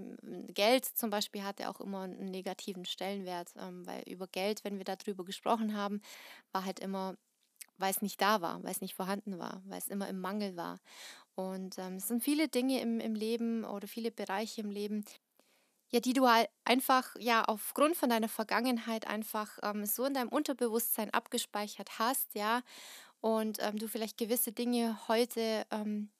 Geld 0.55 0.85
zum 0.85 1.11
Beispiel 1.11 1.43
hatte 1.43 1.69
auch 1.69 1.81
immer 1.81 2.03
einen 2.03 2.31
negativen 2.31 2.85
Stellenwert, 2.85 3.53
ähm, 3.59 3.87
weil 3.87 4.03
über 4.09 4.27
Geld, 4.29 4.65
wenn 4.65 4.79
wir 4.79 4.85
darüber 4.85 5.25
gesprochen 5.25 5.77
haben, 5.77 6.01
war 6.53 6.65
halt 6.65 6.81
immer 6.81 7.17
weil 7.83 7.91
es 7.91 8.01
nicht 8.01 8.21
da 8.23 8.41
war, 8.41 8.63
weil 8.63 8.71
es 8.71 8.81
nicht 8.81 8.95
vorhanden 8.95 9.39
war, 9.39 9.63
weil 9.67 9.79
es 9.79 9.89
immer 9.89 10.09
im 10.09 10.21
Mangel 10.21 10.57
war. 10.57 10.79
Und 11.35 11.79
ähm, 11.79 11.97
es 11.97 12.09
sind 12.09 12.23
viele 12.23 12.49
Dinge 12.49 12.81
im, 12.81 13.01
im 13.01 13.15
Leben 13.15 13.65
oder 13.65 13.89
viele 13.89 14.11
Bereiche 14.11 14.63
im 14.63 14.71
Leben, 14.71 15.05
ja, 15.93 16.01
die 16.01 16.15
du 16.15 16.29
halt 16.29 16.49
einfach 16.65 17.15
ja 17.19 17.45
aufgrund 17.45 17.97
von 17.97 18.09
deiner 18.09 18.29
Vergangenheit 18.29 19.07
einfach 19.07 19.59
ähm, 19.63 19.85
so 19.85 20.05
in 20.07 20.15
deinem 20.15 20.31
Unterbewusstsein 20.31 21.11
abgespeichert 21.11 21.99
hast, 21.99 22.35
ja, 22.35 22.63
und 23.21 23.59
ähm, 23.61 23.79
du 23.79 23.89
vielleicht 23.89 24.19
gewisse 24.19 24.53
Dinge 24.53 24.99
heute 25.09 25.65
ähm, 25.71 26.11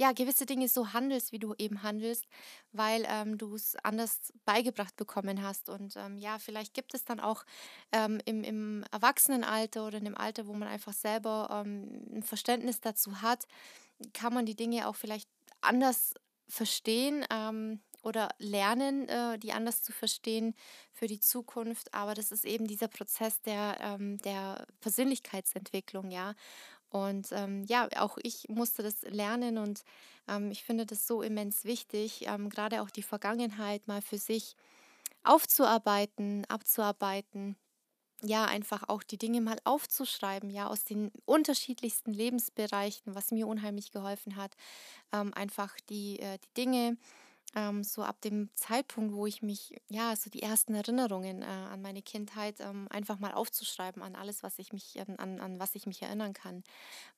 ja, 0.00 0.12
gewisse 0.12 0.46
Dinge 0.46 0.66
so 0.66 0.94
handelst, 0.94 1.30
wie 1.30 1.38
du 1.38 1.54
eben 1.58 1.82
handelst, 1.82 2.24
weil 2.72 3.04
ähm, 3.06 3.36
du 3.36 3.54
es 3.54 3.76
anders 3.82 4.32
beigebracht 4.46 4.96
bekommen 4.96 5.42
hast. 5.42 5.68
Und 5.68 5.94
ähm, 5.96 6.16
ja, 6.16 6.38
vielleicht 6.38 6.72
gibt 6.72 6.94
es 6.94 7.04
dann 7.04 7.20
auch 7.20 7.44
ähm, 7.92 8.18
im, 8.24 8.42
im 8.42 8.84
Erwachsenenalter 8.92 9.86
oder 9.86 9.98
in 9.98 10.06
dem 10.06 10.16
Alter, 10.16 10.46
wo 10.46 10.54
man 10.54 10.68
einfach 10.68 10.94
selber 10.94 11.50
ähm, 11.66 12.02
ein 12.14 12.22
Verständnis 12.22 12.80
dazu 12.80 13.20
hat, 13.20 13.46
kann 14.14 14.32
man 14.32 14.46
die 14.46 14.56
Dinge 14.56 14.88
auch 14.88 14.96
vielleicht 14.96 15.28
anders 15.60 16.14
verstehen 16.48 17.26
ähm, 17.30 17.80
oder 18.02 18.30
lernen, 18.38 19.06
äh, 19.06 19.38
die 19.38 19.52
anders 19.52 19.82
zu 19.82 19.92
verstehen 19.92 20.54
für 20.94 21.08
die 21.08 21.20
Zukunft. 21.20 21.92
Aber 21.92 22.14
das 22.14 22.32
ist 22.32 22.46
eben 22.46 22.66
dieser 22.66 22.88
Prozess 22.88 23.42
der, 23.42 23.76
ähm, 23.82 24.16
der 24.18 24.66
Persönlichkeitsentwicklung, 24.80 26.10
ja. 26.10 26.34
Und 26.90 27.28
ähm, 27.32 27.64
ja, 27.68 27.88
auch 27.98 28.18
ich 28.22 28.48
musste 28.48 28.82
das 28.82 29.02
lernen 29.02 29.58
und 29.58 29.84
ähm, 30.28 30.50
ich 30.50 30.64
finde 30.64 30.86
das 30.86 31.06
so 31.06 31.22
immens 31.22 31.64
wichtig, 31.64 32.26
ähm, 32.26 32.48
gerade 32.50 32.82
auch 32.82 32.90
die 32.90 33.02
Vergangenheit 33.02 33.86
mal 33.88 34.02
für 34.02 34.18
sich 34.18 34.56
aufzuarbeiten, 35.24 36.44
abzuarbeiten. 36.48 37.56
Ja, 38.22 38.44
einfach 38.46 38.84
auch 38.88 39.02
die 39.02 39.18
Dinge 39.18 39.40
mal 39.40 39.58
aufzuschreiben, 39.64 40.50
ja, 40.50 40.68
aus 40.68 40.84
den 40.84 41.10
unterschiedlichsten 41.24 42.12
Lebensbereichen, 42.12 43.14
was 43.14 43.30
mir 43.30 43.46
unheimlich 43.48 43.92
geholfen 43.92 44.36
hat. 44.36 44.56
Ähm, 45.12 45.34
einfach 45.34 45.76
die, 45.90 46.20
äh, 46.20 46.38
die 46.38 46.54
Dinge 46.56 46.98
ähm, 47.54 47.82
so 47.82 48.02
ab 48.02 48.20
dem 48.20 48.50
Zeitpunkt, 48.54 49.14
wo 49.14 49.26
ich 49.26 49.42
mich, 49.42 49.80
ja, 49.88 50.14
so 50.16 50.30
die 50.30 50.42
ersten 50.42 50.74
Erinnerungen 50.74 51.42
äh, 51.42 51.46
an 51.46 51.82
meine 51.82 52.02
Kindheit 52.02 52.60
ähm, 52.60 52.86
einfach 52.90 53.18
mal 53.18 53.32
aufzuschreiben, 53.32 54.02
an 54.02 54.14
alles, 54.14 54.42
was 54.42 54.58
ich 54.58 54.72
mich, 54.72 55.00
an, 55.00 55.16
an, 55.16 55.40
an 55.40 55.58
was 55.58 55.74
ich 55.74 55.86
mich 55.86 56.02
erinnern 56.02 56.32
kann. 56.32 56.62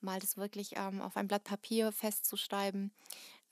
Mal 0.01 0.19
das 0.19 0.37
wirklich 0.37 0.73
ähm, 0.75 1.01
auf 1.01 1.17
ein 1.17 1.27
Blatt 1.27 1.43
Papier 1.43 1.91
festzuschreiben. 1.91 2.91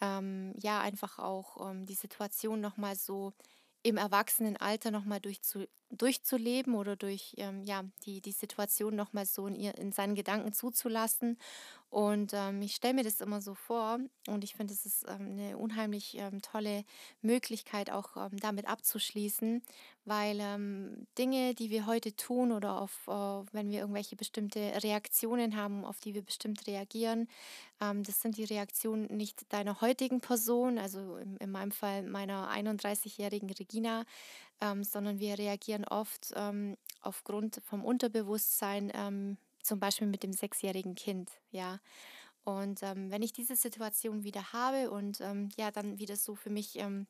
Ähm, 0.01 0.53
ja, 0.57 0.81
einfach 0.81 1.19
auch 1.19 1.69
ähm, 1.69 1.85
die 1.85 1.95
Situation 1.95 2.61
nochmal 2.61 2.95
so 2.95 3.33
im 3.83 3.97
Erwachsenenalter 3.97 4.91
nochmal 4.91 5.19
durchzu, 5.19 5.65
durchzuleben 5.91 6.75
oder 6.75 6.95
durch 6.95 7.35
ähm, 7.37 7.63
ja, 7.63 7.83
die, 8.05 8.21
die 8.21 8.31
Situation 8.31 8.95
nochmal 8.95 9.25
so 9.25 9.47
in, 9.47 9.55
ihr, 9.55 9.77
in 9.77 9.91
seinen 9.91 10.15
Gedanken 10.15 10.53
zuzulassen. 10.53 11.37
Und 11.91 12.31
ähm, 12.33 12.61
ich 12.61 12.75
stelle 12.75 12.93
mir 12.93 13.03
das 13.03 13.19
immer 13.19 13.41
so 13.41 13.53
vor 13.53 13.99
und 14.27 14.45
ich 14.45 14.55
finde, 14.55 14.73
es 14.73 14.85
ist 14.85 15.05
ähm, 15.09 15.31
eine 15.31 15.57
unheimlich 15.57 16.17
ähm, 16.17 16.41
tolle 16.41 16.85
Möglichkeit, 17.21 17.91
auch 17.91 18.15
ähm, 18.15 18.39
damit 18.39 18.65
abzuschließen, 18.65 19.61
weil 20.05 20.37
ähm, 20.39 21.05
Dinge, 21.17 21.53
die 21.53 21.69
wir 21.69 21.85
heute 21.87 22.15
tun 22.15 22.53
oder 22.53 22.79
auf, 22.79 23.07
äh, 23.09 23.11
wenn 23.51 23.71
wir 23.71 23.79
irgendwelche 23.79 24.15
bestimmte 24.15 24.59
Reaktionen 24.81 25.57
haben, 25.57 25.83
auf 25.83 25.99
die 25.99 26.13
wir 26.15 26.23
bestimmt 26.23 26.65
reagieren, 26.65 27.27
das 27.79 28.21
sind 28.21 28.37
die 28.37 28.43
Reaktionen 28.43 29.07
nicht 29.07 29.51
deiner 29.51 29.81
heutigen 29.81 30.21
Person, 30.21 30.77
also 30.77 31.17
in, 31.17 31.37
in 31.37 31.49
meinem 31.49 31.71
Fall 31.71 32.03
meiner 32.03 32.47
31-jährigen 32.51 33.49
Regina, 33.49 34.05
ähm, 34.61 34.83
sondern 34.83 35.19
wir 35.19 35.37
reagieren 35.37 35.85
oft 35.85 36.31
ähm, 36.35 36.77
aufgrund 37.01 37.61
vom 37.63 37.83
Unterbewusstsein, 37.85 38.91
ähm, 38.93 39.37
zum 39.63 39.79
Beispiel 39.79 40.07
mit 40.07 40.23
dem 40.23 40.33
sechsjährigen 40.33 40.95
Kind, 40.95 41.31
ja. 41.51 41.79
Und 42.43 42.81
ähm, 42.83 43.11
wenn 43.11 43.21
ich 43.21 43.33
diese 43.33 43.55
Situation 43.55 44.23
wieder 44.23 44.53
habe 44.53 44.91
und 44.91 45.21
ähm, 45.21 45.49
ja, 45.57 45.71
dann 45.71 45.99
wieder 45.99 46.15
so 46.15 46.35
für 46.35 46.49
mich 46.49 46.77
ähm, 46.79 47.07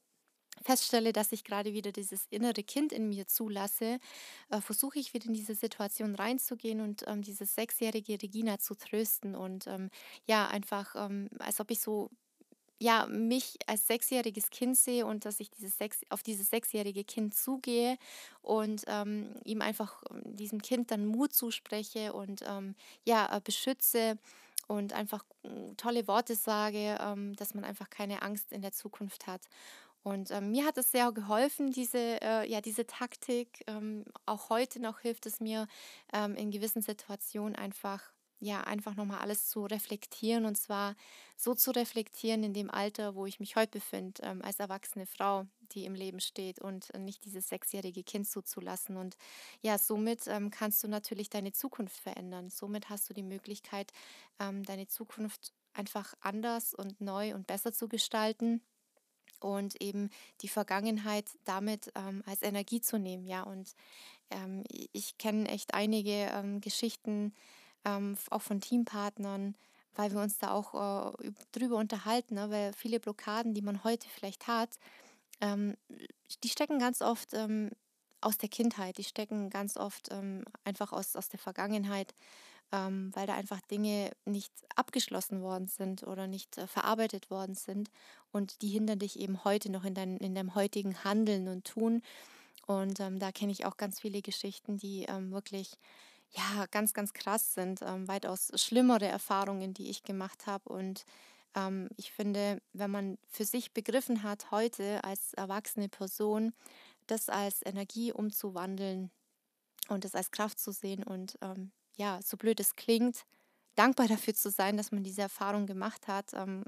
feststelle, 0.64 1.14
dass 1.14 1.32
ich 1.32 1.44
gerade 1.44 1.74
wieder 1.74 1.92
dieses 1.92 2.26
innere 2.30 2.64
Kind 2.64 2.92
in 2.94 3.10
mir 3.10 3.28
zulasse, 3.28 4.00
äh, 4.50 4.62
versuche 4.62 5.00
ich 5.00 5.14
wieder 5.14 5.28
in 5.28 5.34
diese 5.34 5.56
Situation 5.56 6.16
reinzugehen 6.16 6.82
und 6.82 7.04
ähm, 7.08 7.22
diese 7.22 7.46
sechsjährige 7.46 8.22
Regina 8.22 8.60
zu 8.60 8.76
trösten 8.76 9.36
und 9.36 9.68
ähm, 9.68 9.90
ja, 10.26 10.48
einfach, 10.48 10.96
ähm, 10.96 11.30
als 11.40 11.60
ob 11.60 11.72
ich 11.72 11.80
so 11.82 12.10
ja, 12.82 13.06
mich 13.06 13.60
als 13.68 13.86
sechsjähriges 13.86 14.50
Kind 14.50 14.76
sehe 14.76 15.06
und 15.06 15.26
dass 15.26 15.40
ich 15.40 15.52
dieses 15.52 15.78
sechs, 15.78 16.00
auf 16.10 16.24
dieses 16.24 16.50
sechsjährige 16.50 17.04
Kind 17.04 17.36
zugehe 17.36 17.96
und 18.42 18.84
ähm, 18.88 19.36
ihm 19.46 19.62
einfach 19.62 20.02
ähm, 20.10 20.36
diesem 20.36 20.64
Kind 20.64 20.90
dann 20.90 21.06
Mut 21.06 21.32
zuspreche 21.32 22.12
und 22.12 22.44
ähm, 22.48 22.74
ja, 23.06 23.38
äh, 23.38 23.40
beschütze 23.40 24.18
und 24.68 24.94
einfach 24.94 25.24
äh, 25.44 25.76
tolle 25.78 26.08
Worte 26.08 26.34
sage, 26.34 26.98
ähm, 27.00 27.36
dass 27.36 27.54
man 27.54 27.66
einfach 27.66 27.92
keine 27.92 28.24
Angst 28.24 28.52
in 28.52 28.64
der 28.64 28.72
Zukunft 28.72 29.28
hat. 29.28 29.42
Und 30.02 30.32
ähm, 30.32 30.50
mir 30.50 30.66
hat 30.66 30.80
es 30.80 30.92
sehr 30.92 31.12
geholfen, 31.12 31.72
diese, 31.72 32.20
äh, 32.20 32.50
ja, 32.50 32.62
diese 32.62 32.88
Taktik. 32.88 33.64
Ähm, 33.68 34.06
auch 34.26 34.50
heute 34.50 34.80
noch 34.80 35.02
hilft 35.02 35.28
es 35.28 35.40
mir 35.40 35.68
ähm, 36.14 36.34
in 36.34 36.50
gewissen 36.50 36.82
Situationen 36.82 37.56
einfach 37.56 38.12
ja, 38.42 38.62
einfach 38.62 38.96
nochmal 38.96 39.20
alles 39.20 39.48
zu 39.48 39.66
reflektieren 39.66 40.46
und 40.46 40.56
zwar 40.56 40.96
so 41.38 41.54
zu 41.54 41.72
reflektieren 41.72 42.44
in 42.44 42.54
dem 42.54 42.72
Alter, 42.72 43.16
wo 43.16 43.28
ich 43.28 43.40
mich 43.40 43.56
heute 43.56 43.72
befinde, 43.72 44.22
ähm, 44.24 44.42
als 44.42 44.60
erwachsene 44.60 45.06
Frau, 45.06 45.46
die 45.74 45.86
im 45.86 45.94
Leben 45.94 46.20
steht 46.20 46.60
und 46.60 46.92
nicht 46.98 47.24
dieses 47.24 47.48
sechsjährige 47.48 48.04
Kind 48.04 48.28
zuzulassen. 48.28 48.98
Und 48.98 49.16
ja, 49.62 49.78
somit 49.78 50.28
ähm, 50.28 50.50
kannst 50.50 50.84
du 50.84 50.88
natürlich 50.88 51.30
deine 51.30 51.52
Zukunft 51.52 51.96
verändern. 51.98 52.50
Somit 52.50 52.90
hast 52.90 53.10
du 53.10 53.14
die 53.14 53.24
Möglichkeit, 53.24 53.94
ähm, 54.40 54.64
deine 54.64 54.88
Zukunft 54.88 55.54
einfach 55.74 56.16
anders 56.20 56.74
und 56.74 57.00
neu 57.00 57.36
und 57.36 57.46
besser 57.46 57.72
zu 57.72 57.88
gestalten 57.88 58.62
und 59.40 59.80
eben 59.82 60.10
die 60.42 60.50
Vergangenheit 60.50 61.26
damit 61.46 61.92
ähm, 61.96 62.24
als 62.26 62.42
Energie 62.42 62.82
zu 62.82 62.98
nehmen. 62.98 63.28
Ja, 63.28 63.44
und 63.44 63.76
ähm, 64.32 64.64
ich 64.94 65.20
kenne 65.20 65.48
echt 65.48 65.76
einige 65.76 66.32
ähm, 66.34 66.60
Geschichten, 66.60 67.34
ähm, 67.86 68.18
auch 68.30 68.42
von 68.42 68.62
Teampartnern, 68.62 69.56
weil 69.96 70.12
wir 70.12 70.22
uns 70.22 70.38
da 70.38 70.52
auch 70.52 71.14
äh, 71.20 71.32
drüber 71.52 71.78
unterhalten, 71.78 72.36
ne? 72.36 72.50
weil 72.50 72.74
viele 72.74 73.00
Blockaden, 73.00 73.54
die 73.54 73.62
man 73.62 73.84
heute 73.84 74.08
vielleicht 74.10 74.48
hat, 74.48 74.78
ähm, 75.42 75.76
die 76.44 76.50
stecken 76.50 76.80
ganz 76.80 77.02
oft 77.02 77.34
ähm, 77.34 77.72
aus 78.22 78.38
der 78.38 78.50
Kindheit, 78.50 78.98
die 78.98 79.04
stecken 79.04 79.50
ganz 79.50 79.76
oft 79.76 80.10
ähm, 80.12 80.46
einfach 80.64 80.94
aus, 80.94 81.16
aus 81.16 81.30
der 81.30 81.40
Vergangenheit, 81.40 82.14
ähm, 82.72 83.12
weil 83.16 83.28
da 83.28 83.34
einfach 83.34 83.60
Dinge 83.62 84.12
nicht 84.26 84.54
abgeschlossen 84.76 85.42
worden 85.42 85.68
sind 85.68 86.04
oder 86.04 86.28
nicht 86.28 86.58
äh, 86.58 86.68
verarbeitet 86.68 87.30
worden 87.32 87.56
sind 87.56 87.90
und 88.32 88.62
die 88.62 88.70
hindern 88.70 89.00
dich 89.00 89.20
eben 89.20 89.44
heute 89.44 89.72
noch 89.72 89.84
in, 89.84 89.96
dein, 89.96 90.18
in 90.18 90.36
deinem 90.36 90.56
heutigen 90.56 91.04
Handeln 91.04 91.48
und 91.48 91.66
Tun. 91.66 92.02
Und 92.68 93.00
ähm, 93.00 93.20
da 93.20 93.32
kenne 93.32 93.52
ich 93.52 93.66
auch 93.66 93.76
ganz 93.76 94.00
viele 94.00 94.22
Geschichten, 94.22 94.78
die 94.78 95.06
wirklich 95.08 95.78
ja, 96.32 96.66
ganz, 96.72 96.94
ganz 96.94 97.14
krass 97.14 97.54
sind, 97.54 97.82
ähm, 97.82 98.08
weitaus 98.08 98.52
schlimmere 98.56 99.06
Erfahrungen, 99.08 99.74
die 99.74 99.90
ich 99.90 100.04
gemacht 100.04 100.48
habe. 100.48 100.70
Und 100.70 101.04
ähm, 101.56 101.90
ich 101.98 102.12
finde, 102.14 102.62
wenn 102.74 102.92
man 102.92 103.18
für 103.28 103.46
sich 103.46 103.74
begriffen 103.74 104.24
hat, 104.24 104.52
heute 104.52 105.04
als 105.04 105.34
erwachsene 105.34 105.90
Person, 105.90 106.54
das 107.08 107.30
als 107.30 107.66
Energie 107.66 108.14
umzuwandeln 108.14 109.12
und 109.90 110.06
das 110.06 110.16
als 110.16 110.32
Kraft 110.32 110.60
zu 110.60 110.72
sehen 110.72 111.04
und 111.04 111.38
ähm, 111.42 111.72
ja, 111.98 112.20
so 112.24 112.38
blöd 112.38 112.60
es 112.60 112.76
klingt, 112.76 113.26
dankbar 113.76 114.08
dafür 114.08 114.34
zu 114.34 114.50
sein, 114.50 114.78
dass 114.78 114.92
man 114.92 115.04
diese 115.04 115.22
Erfahrung 115.24 115.66
gemacht 115.68 116.08
hat, 116.08 116.34
ähm, 116.34 116.64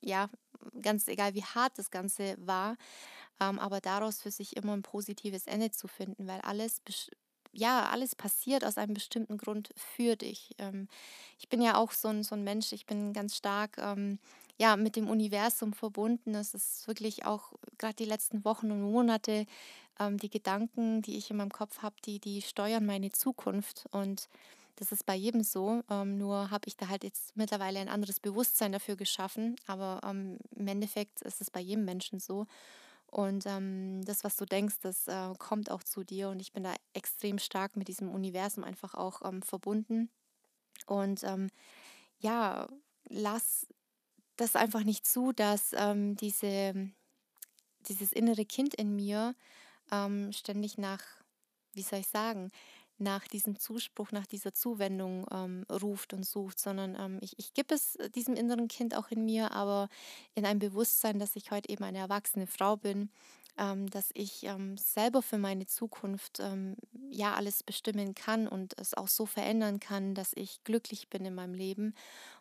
ja, 0.00 0.30
ganz 0.82 1.08
egal 1.08 1.34
wie 1.34 1.44
hart 1.44 1.78
das 1.78 1.90
Ganze 1.90 2.36
war, 2.38 2.76
ähm, 3.40 3.58
aber 3.58 3.80
daraus 3.80 4.22
für 4.22 4.30
sich 4.30 4.56
immer 4.56 4.72
ein 4.74 4.82
positives 4.82 5.46
Ende 5.46 5.70
zu 5.70 5.88
finden, 5.88 6.26
weil 6.26 6.40
alles 6.42 6.82
ja, 7.54 7.88
alles 7.88 8.14
passiert 8.14 8.64
aus 8.64 8.78
einem 8.78 8.94
bestimmten 8.94 9.38
Grund 9.38 9.70
für 9.76 10.16
dich. 10.16 10.54
Ähm, 10.58 10.88
ich 11.38 11.48
bin 11.48 11.62
ja 11.62 11.76
auch 11.76 11.92
so 11.92 12.08
ein, 12.08 12.22
so 12.22 12.34
ein 12.34 12.44
Mensch, 12.44 12.72
ich 12.72 12.86
bin 12.86 13.12
ganz 13.12 13.36
stark 13.36 13.78
ähm, 13.78 14.18
ja, 14.58 14.76
mit 14.76 14.96
dem 14.96 15.08
Universum 15.08 15.72
verbunden. 15.72 16.34
Es 16.34 16.54
ist 16.54 16.86
wirklich 16.86 17.24
auch 17.24 17.52
gerade 17.78 17.94
die 17.94 18.04
letzten 18.04 18.44
Wochen 18.44 18.70
und 18.70 18.82
Monate, 18.82 19.46
ähm, 19.98 20.18
die 20.18 20.30
Gedanken, 20.30 21.02
die 21.02 21.16
ich 21.16 21.30
in 21.30 21.36
meinem 21.36 21.52
Kopf 21.52 21.82
habe, 21.82 21.96
die, 22.04 22.20
die 22.20 22.42
steuern 22.42 22.86
meine 22.86 23.10
Zukunft. 23.10 23.86
Und 23.90 24.28
das 24.76 24.92
ist 24.92 25.06
bei 25.06 25.14
jedem 25.14 25.42
so. 25.42 25.82
Ähm, 25.90 26.18
nur 26.18 26.50
habe 26.50 26.68
ich 26.68 26.76
da 26.76 26.88
halt 26.88 27.04
jetzt 27.04 27.36
mittlerweile 27.36 27.80
ein 27.80 27.88
anderes 27.88 28.20
Bewusstsein 28.20 28.72
dafür 28.72 28.96
geschaffen. 28.96 29.56
Aber 29.66 30.00
ähm, 30.04 30.38
im 30.56 30.66
Endeffekt 30.68 31.22
ist 31.22 31.40
es 31.40 31.50
bei 31.50 31.60
jedem 31.60 31.84
Menschen 31.84 32.20
so. 32.20 32.46
Und 33.14 33.46
ähm, 33.46 34.04
das, 34.04 34.24
was 34.24 34.34
du 34.34 34.44
denkst, 34.44 34.80
das 34.80 35.06
äh, 35.06 35.34
kommt 35.38 35.70
auch 35.70 35.84
zu 35.84 36.02
dir. 36.02 36.30
Und 36.30 36.40
ich 36.40 36.52
bin 36.52 36.64
da 36.64 36.74
extrem 36.94 37.38
stark 37.38 37.76
mit 37.76 37.86
diesem 37.86 38.08
Universum 38.08 38.64
einfach 38.64 38.94
auch 38.94 39.22
ähm, 39.24 39.40
verbunden. 39.40 40.10
Und 40.86 41.22
ähm, 41.22 41.48
ja, 42.18 42.68
lass 43.08 43.68
das 44.34 44.56
einfach 44.56 44.82
nicht 44.82 45.06
zu, 45.06 45.30
dass 45.30 45.74
ähm, 45.74 46.16
diese, 46.16 46.90
dieses 47.88 48.10
innere 48.10 48.44
Kind 48.44 48.74
in 48.74 48.96
mir 48.96 49.36
ähm, 49.92 50.32
ständig 50.32 50.76
nach, 50.76 51.04
wie 51.72 51.82
soll 51.82 52.00
ich 52.00 52.08
sagen, 52.08 52.50
nach 53.04 53.28
diesem 53.28 53.60
Zuspruch, 53.60 54.10
nach 54.10 54.26
dieser 54.26 54.52
Zuwendung 54.52 55.26
ähm, 55.30 55.64
ruft 55.70 56.12
und 56.12 56.24
sucht, 56.24 56.58
sondern 56.58 56.96
ähm, 56.98 57.18
ich, 57.20 57.38
ich 57.38 57.54
gebe 57.54 57.72
es 57.72 57.94
äh, 57.96 58.10
diesem 58.10 58.34
inneren 58.34 58.66
Kind 58.66 58.96
auch 58.96 59.12
in 59.12 59.24
mir, 59.24 59.52
aber 59.52 59.88
in 60.34 60.44
einem 60.44 60.58
Bewusstsein, 60.58 61.20
dass 61.20 61.36
ich 61.36 61.52
heute 61.52 61.68
eben 61.68 61.84
eine 61.84 61.98
erwachsene 61.98 62.48
Frau 62.48 62.76
bin, 62.76 63.10
ähm, 63.56 63.88
dass 63.90 64.10
ich 64.14 64.44
ähm, 64.44 64.76
selber 64.76 65.22
für 65.22 65.38
meine 65.38 65.66
Zukunft 65.66 66.40
ähm, 66.40 66.76
ja 67.10 67.34
alles 67.34 67.62
bestimmen 67.62 68.14
kann 68.14 68.48
und 68.48 68.76
es 68.78 68.94
auch 68.94 69.08
so 69.08 69.26
verändern 69.26 69.78
kann, 69.78 70.14
dass 70.14 70.32
ich 70.34 70.64
glücklich 70.64 71.08
bin 71.08 71.24
in 71.24 71.34
meinem 71.34 71.54
Leben. 71.54 71.94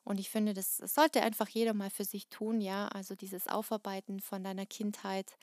Und 0.04 0.20
ich 0.20 0.30
finde, 0.30 0.54
das, 0.54 0.78
das 0.78 0.96
sollte 0.96 1.22
einfach 1.22 1.48
jeder 1.48 1.74
mal 1.74 1.92
für 1.92 2.06
sich 2.06 2.28
tun, 2.28 2.62
ja, 2.62 2.88
also 2.88 3.16
dieses 3.16 3.48
Aufarbeiten 3.48 4.20
von 4.22 4.44
deiner 4.44 4.66
Kindheit, 4.66 5.38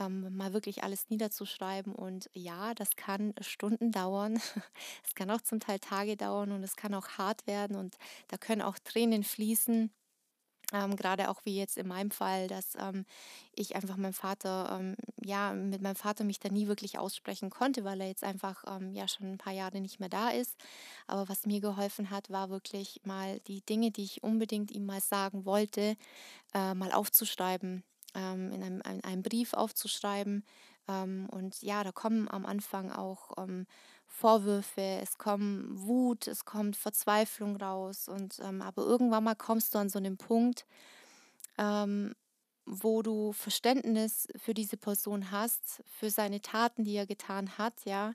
ähm, 0.00 0.36
mal 0.36 0.52
wirklich 0.52 0.82
alles 0.84 1.10
niederzuschreiben. 1.10 1.94
Und 1.94 2.30
ja, 2.34 2.74
das 2.74 2.96
kann 2.96 3.34
Stunden 3.40 3.92
dauern. 3.92 4.40
Es 5.04 5.14
kann 5.14 5.30
auch 5.30 5.40
zum 5.40 5.60
Teil 5.60 5.78
Tage 5.78 6.16
dauern 6.16 6.52
und 6.52 6.62
es 6.62 6.76
kann 6.76 6.94
auch 6.94 7.08
hart 7.18 7.46
werden 7.46 7.76
und 7.76 7.96
da 8.28 8.36
können 8.36 8.62
auch 8.62 8.78
Tränen 8.78 9.24
fließen. 9.24 9.90
Ähm, 10.72 10.96
gerade 10.96 11.30
auch 11.30 11.40
wie 11.44 11.56
jetzt 11.56 11.78
in 11.78 11.88
meinem 11.88 12.10
Fall, 12.10 12.46
dass 12.46 12.74
ähm, 12.78 13.06
ich 13.54 13.74
einfach 13.74 13.96
meinem 13.96 14.12
Vater, 14.12 14.78
ähm, 14.78 14.96
ja, 15.24 15.54
mit 15.54 15.80
meinem 15.80 15.96
Vater 15.96 16.24
mich 16.24 16.40
da 16.40 16.50
nie 16.50 16.66
wirklich 16.68 16.98
aussprechen 16.98 17.48
konnte, 17.48 17.84
weil 17.84 18.00
er 18.02 18.08
jetzt 18.08 18.22
einfach 18.22 18.64
ähm, 18.66 18.92
ja 18.92 19.08
schon 19.08 19.32
ein 19.32 19.38
paar 19.38 19.54
Jahre 19.54 19.80
nicht 19.80 19.98
mehr 19.98 20.10
da 20.10 20.28
ist. 20.28 20.56
Aber 21.06 21.26
was 21.30 21.46
mir 21.46 21.60
geholfen 21.62 22.10
hat, 22.10 22.28
war 22.28 22.50
wirklich 22.50 23.00
mal 23.04 23.40
die 23.46 23.62
Dinge, 23.62 23.90
die 23.90 24.04
ich 24.04 24.22
unbedingt 24.22 24.70
ihm 24.70 24.84
mal 24.84 25.00
sagen 25.00 25.46
wollte, 25.46 25.96
äh, 26.54 26.74
mal 26.74 26.92
aufzuschreiben 26.92 27.82
ähm, 28.18 28.52
in, 28.52 28.62
einem, 28.62 28.80
in, 28.80 29.04
einem, 29.04 29.22
Brief 29.22 29.54
aufzuschreiben. 29.54 30.44
Ähm, 30.88 31.28
und 31.30 31.62
ja, 31.62 31.84
da 31.84 31.92
kommen 31.92 32.28
am 32.28 32.44
Anfang 32.44 32.90
auch 32.90 33.32
ähm, 33.38 33.66
Vorwürfe, 34.06 34.98
es 35.02 35.18
kommt 35.18 35.86
Wut, 35.86 36.26
es 36.26 36.44
kommt 36.44 36.76
Verzweiflung 36.76 37.56
raus. 37.56 38.08
Und 38.08 38.40
ähm, 38.42 38.62
aber 38.62 38.82
irgendwann 38.82 39.24
mal 39.24 39.36
kommst 39.36 39.74
du 39.74 39.78
an 39.78 39.88
so 39.88 39.98
einen 39.98 40.16
Punkt, 40.16 40.66
ähm, 41.58 42.14
wo 42.66 43.02
du 43.02 43.32
Verständnis 43.32 44.28
für 44.36 44.54
diese 44.54 44.76
Person 44.76 45.30
hast, 45.30 45.82
für 45.86 46.10
seine 46.10 46.40
Taten, 46.40 46.84
die 46.84 46.96
er 46.96 47.06
getan 47.06 47.56
hat, 47.56 47.84
ja. 47.84 48.12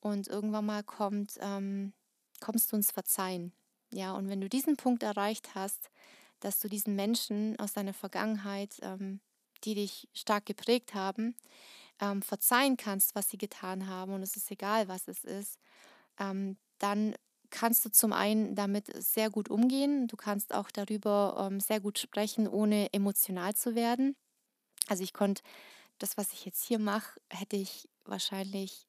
Und 0.00 0.28
irgendwann 0.28 0.66
mal 0.66 0.82
kommt, 0.82 1.38
ähm, 1.40 1.92
kommst 2.40 2.72
du 2.72 2.76
ins 2.76 2.92
Verzeihen. 2.92 3.52
Ja, 3.92 4.12
und 4.12 4.28
wenn 4.28 4.40
du 4.40 4.48
diesen 4.48 4.76
Punkt 4.76 5.02
erreicht 5.02 5.54
hast, 5.54 5.90
dass 6.40 6.58
du 6.60 6.68
diesen 6.68 6.96
Menschen 6.96 7.58
aus 7.58 7.72
deiner 7.72 7.94
Vergangenheit 7.94 8.78
ähm, 8.82 9.20
die 9.64 9.74
dich 9.74 10.08
stark 10.12 10.46
geprägt 10.46 10.94
haben, 10.94 11.34
ähm, 12.00 12.22
verzeihen 12.22 12.76
kannst, 12.76 13.14
was 13.14 13.30
sie 13.30 13.38
getan 13.38 13.88
haben, 13.88 14.12
und 14.12 14.22
es 14.22 14.36
ist 14.36 14.50
egal, 14.50 14.88
was 14.88 15.08
es 15.08 15.24
ist, 15.24 15.58
ähm, 16.18 16.56
dann 16.78 17.14
kannst 17.50 17.84
du 17.84 17.90
zum 17.90 18.12
einen 18.12 18.54
damit 18.54 18.90
sehr 19.02 19.30
gut 19.30 19.48
umgehen. 19.48 20.08
Du 20.08 20.16
kannst 20.16 20.52
auch 20.52 20.70
darüber 20.70 21.48
ähm, 21.50 21.60
sehr 21.60 21.80
gut 21.80 21.98
sprechen, 21.98 22.48
ohne 22.48 22.92
emotional 22.92 23.54
zu 23.54 23.74
werden. 23.74 24.16
Also 24.88 25.02
ich 25.04 25.12
konnte 25.12 25.42
das, 25.98 26.16
was 26.16 26.32
ich 26.32 26.44
jetzt 26.44 26.64
hier 26.64 26.78
mache, 26.78 27.20
hätte 27.30 27.56
ich 27.56 27.88
wahrscheinlich 28.04 28.86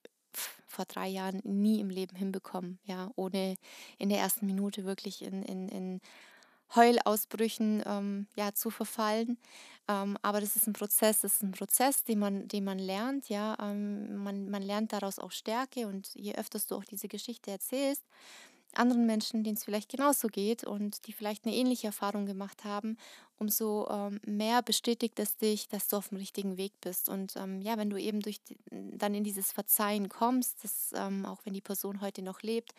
vor 0.67 0.86
drei 0.86 1.08
Jahren 1.08 1.41
nie 1.43 1.80
im 1.80 1.89
Leben 1.89 2.15
hinbekommen, 2.15 2.80
ja, 2.84 3.10
ohne 3.15 3.56
in 3.97 4.10
der 4.10 4.19
ersten 4.19 4.45
Minute 4.45 4.86
wirklich 4.86 5.23
in, 5.23 5.41
in, 5.43 5.69
in 5.69 6.01
Heulausbrüchen 6.75 7.84
ähm, 7.86 8.27
ja, 8.36 8.53
zu 8.53 8.69
verfallen. 8.69 9.38
Ähm, 9.88 10.17
aber 10.21 10.41
das 10.41 10.56
ist 10.56 10.67
ein 10.67 10.73
Prozess, 10.73 11.21
das 11.21 11.36
ist 11.36 11.43
ein 11.43 11.51
Prozess, 11.51 12.03
den 12.03 12.19
man, 12.19 12.47
den 12.47 12.63
man 12.63 12.80
lernt, 12.80 13.30
ja. 13.30 13.56
Ähm, 13.62 14.17
man, 14.17 14.49
man 14.49 14.62
lernt 14.62 14.93
daraus 14.93 15.19
auch 15.19 15.32
Stärke 15.32 15.88
und 15.88 16.13
je 16.15 16.36
öfter 16.36 16.60
du 16.67 16.75
auch 16.75 16.84
diese 16.84 17.08
Geschichte 17.08 17.51
erzählst, 17.51 18.03
anderen 18.73 19.06
Menschen, 19.06 19.43
denen 19.43 19.56
es 19.56 19.63
vielleicht 19.63 19.89
genauso 19.89 20.27
geht 20.27 20.63
und 20.63 21.08
die 21.08 21.13
vielleicht 21.13 21.45
eine 21.45 21.56
ähnliche 21.56 21.88
Erfahrung 21.88 22.25
gemacht 22.25 22.63
haben, 22.63 22.97
umso 23.38 23.88
ähm, 23.89 24.19
mehr 24.25 24.62
bestätigt 24.62 25.19
es 25.19 25.38
dich, 25.38 25.67
dass 25.67 25.88
du 25.88 25.97
auf 25.97 26.10
dem 26.10 26.17
richtigen 26.17 26.58
Weg 26.58 26.73
bist. 26.82 27.10
Und 27.10 27.36
ähm, 27.38 27.62
ja, 27.62 27.77
wenn 27.77 27.89
du 27.89 27.97
eben 27.97 28.19
durch 28.19 28.43
die, 28.43 28.58
dann 28.71 29.13
in 29.13 29.23
dieses 29.23 29.51
Verzeihen 29.51 30.10
kommst, 30.10 30.63
dass, 30.63 30.91
ähm, 30.95 31.25
auch 31.25 31.39
wenn 31.45 31.53
die 31.53 31.62
Person 31.62 32.01
heute 32.01 32.21
noch 32.21 32.41
lebt, 32.41 32.73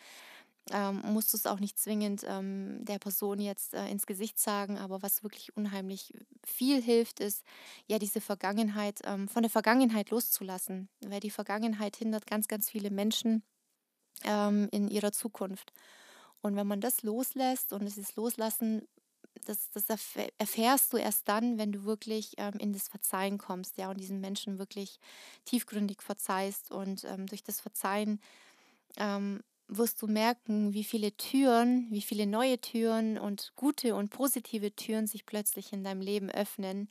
ähm, 0.71 1.01
musst 1.05 1.33
du 1.33 1.37
es 1.37 1.45
auch 1.45 1.59
nicht 1.59 1.79
zwingend 1.79 2.23
ähm, 2.27 2.83
der 2.85 2.99
Person 2.99 3.39
jetzt 3.39 3.73
äh, 3.73 3.87
ins 3.89 4.05
Gesicht 4.05 4.39
sagen, 4.39 4.77
aber 4.77 5.01
was 5.01 5.23
wirklich 5.23 5.55
unheimlich 5.55 6.13
viel 6.43 6.81
hilft, 6.81 7.19
ist 7.19 7.43
ja 7.87 7.99
diese 7.99 8.21
Vergangenheit, 8.21 9.01
ähm, 9.05 9.27
von 9.27 9.43
der 9.43 9.49
Vergangenheit 9.49 10.09
loszulassen, 10.09 10.89
weil 11.05 11.19
die 11.19 11.31
Vergangenheit 11.31 11.95
hindert 11.95 12.27
ganz, 12.27 12.47
ganz 12.47 12.69
viele 12.69 12.91
Menschen 12.91 13.43
ähm, 14.23 14.67
in 14.71 14.87
ihrer 14.87 15.11
Zukunft. 15.11 15.73
Und 16.41 16.55
wenn 16.55 16.67
man 16.67 16.81
das 16.81 17.03
loslässt 17.03 17.73
und 17.73 17.83
es 17.83 17.97
ist 17.97 18.15
Loslassen, 18.15 18.87
das, 19.45 19.69
das 19.71 19.85
erfährst 20.37 20.93
du 20.93 20.97
erst 20.97 21.27
dann, 21.27 21.57
wenn 21.57 21.71
du 21.71 21.83
wirklich 21.83 22.33
ähm, 22.37 22.55
in 22.59 22.73
das 22.73 22.87
Verzeihen 22.87 23.37
kommst, 23.37 23.77
ja, 23.77 23.89
und 23.89 23.99
diesen 23.99 24.19
Menschen 24.19 24.59
wirklich 24.59 24.99
tiefgründig 25.45 26.01
verzeihst 26.01 26.71
und 26.71 27.03
ähm, 27.05 27.25
durch 27.27 27.43
das 27.43 27.61
Verzeihen 27.61 28.21
wirst 29.69 30.01
du 30.01 30.07
merken, 30.07 30.73
wie 30.73 30.83
viele 30.83 31.15
Türen, 31.15 31.87
wie 31.91 32.01
viele 32.01 32.25
neue 32.25 32.59
Türen 32.59 33.17
und 33.17 33.53
gute 33.55 33.95
und 33.95 34.09
positive 34.09 34.75
Türen 34.75 35.07
sich 35.07 35.25
plötzlich 35.25 35.71
in 35.71 35.83
deinem 35.83 36.01
Leben 36.01 36.29
öffnen 36.29 36.89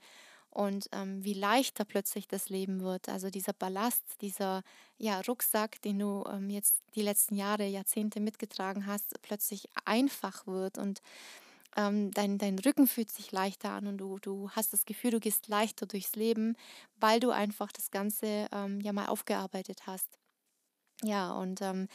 und 0.50 0.88
ähm, 0.92 1.22
wie 1.24 1.34
leichter 1.34 1.84
plötzlich 1.84 2.28
das 2.28 2.48
Leben 2.48 2.80
wird. 2.80 3.08
Also 3.08 3.30
dieser 3.30 3.52
Ballast, 3.52 4.04
dieser 4.20 4.62
ja, 4.96 5.20
Rucksack, 5.20 5.82
den 5.82 5.98
du 5.98 6.24
ähm, 6.32 6.50
jetzt 6.50 6.82
die 6.94 7.02
letzten 7.02 7.34
Jahre, 7.34 7.66
Jahrzehnte 7.66 8.20
mitgetragen 8.20 8.86
hast, 8.86 9.20
plötzlich 9.22 9.68
einfach 9.84 10.46
wird 10.46 10.78
und 10.78 11.02
ähm, 11.76 12.10
dein, 12.12 12.38
dein 12.38 12.58
Rücken 12.58 12.86
fühlt 12.86 13.10
sich 13.10 13.30
leichter 13.30 13.70
an 13.70 13.86
und 13.86 13.98
du, 13.98 14.18
du 14.20 14.50
hast 14.50 14.72
das 14.72 14.86
Gefühl, 14.86 15.10
du 15.10 15.20
gehst 15.20 15.48
leichter 15.48 15.86
durchs 15.86 16.16
Leben, 16.16 16.56
weil 16.96 17.20
du 17.20 17.30
einfach 17.30 17.70
das 17.72 17.90
Ganze 17.90 18.48
ähm, 18.52 18.80
ja 18.80 18.92
mal 18.92 19.06
aufgearbeitet 19.06 19.86
hast. 19.86 20.08
Ja, 21.02 21.32
und 21.32 21.62
ähm, 21.62 21.88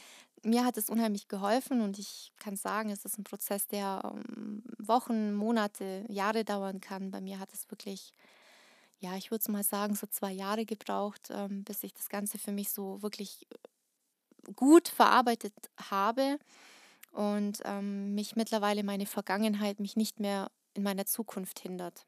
mir 0.44 0.64
hat 0.64 0.76
es 0.76 0.90
unheimlich 0.90 1.28
geholfen 1.28 1.80
und 1.80 1.98
ich 1.98 2.32
kann 2.38 2.56
sagen, 2.56 2.90
es 2.90 3.04
ist 3.04 3.18
ein 3.18 3.24
Prozess, 3.24 3.66
der 3.66 4.00
ähm, 4.04 4.62
Wochen, 4.78 5.34
Monate, 5.34 6.04
Jahre 6.08 6.44
dauern 6.44 6.80
kann. 6.80 7.10
Bei 7.10 7.20
mir 7.20 7.38
hat 7.38 7.52
es 7.52 7.70
wirklich, 7.70 8.12
ja, 8.98 9.16
ich 9.16 9.30
würde 9.30 9.50
mal 9.50 9.64
sagen, 9.64 9.94
so 9.94 10.06
zwei 10.06 10.32
Jahre 10.32 10.64
gebraucht, 10.66 11.28
ähm, 11.30 11.64
bis 11.64 11.82
ich 11.82 11.94
das 11.94 12.08
Ganze 12.08 12.38
für 12.38 12.52
mich 12.52 12.70
so 12.70 13.02
wirklich 13.02 13.46
gut 14.56 14.88
verarbeitet 14.88 15.54
habe 15.90 16.38
und 17.12 17.60
ähm, 17.64 18.14
mich 18.14 18.36
mittlerweile 18.36 18.82
meine 18.82 19.06
Vergangenheit 19.06 19.80
mich 19.80 19.96
nicht 19.96 20.20
mehr 20.20 20.50
in 20.74 20.82
meiner 20.82 21.06
Zukunft 21.06 21.60
hindert. 21.60 22.06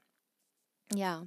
Ja, 0.94 1.26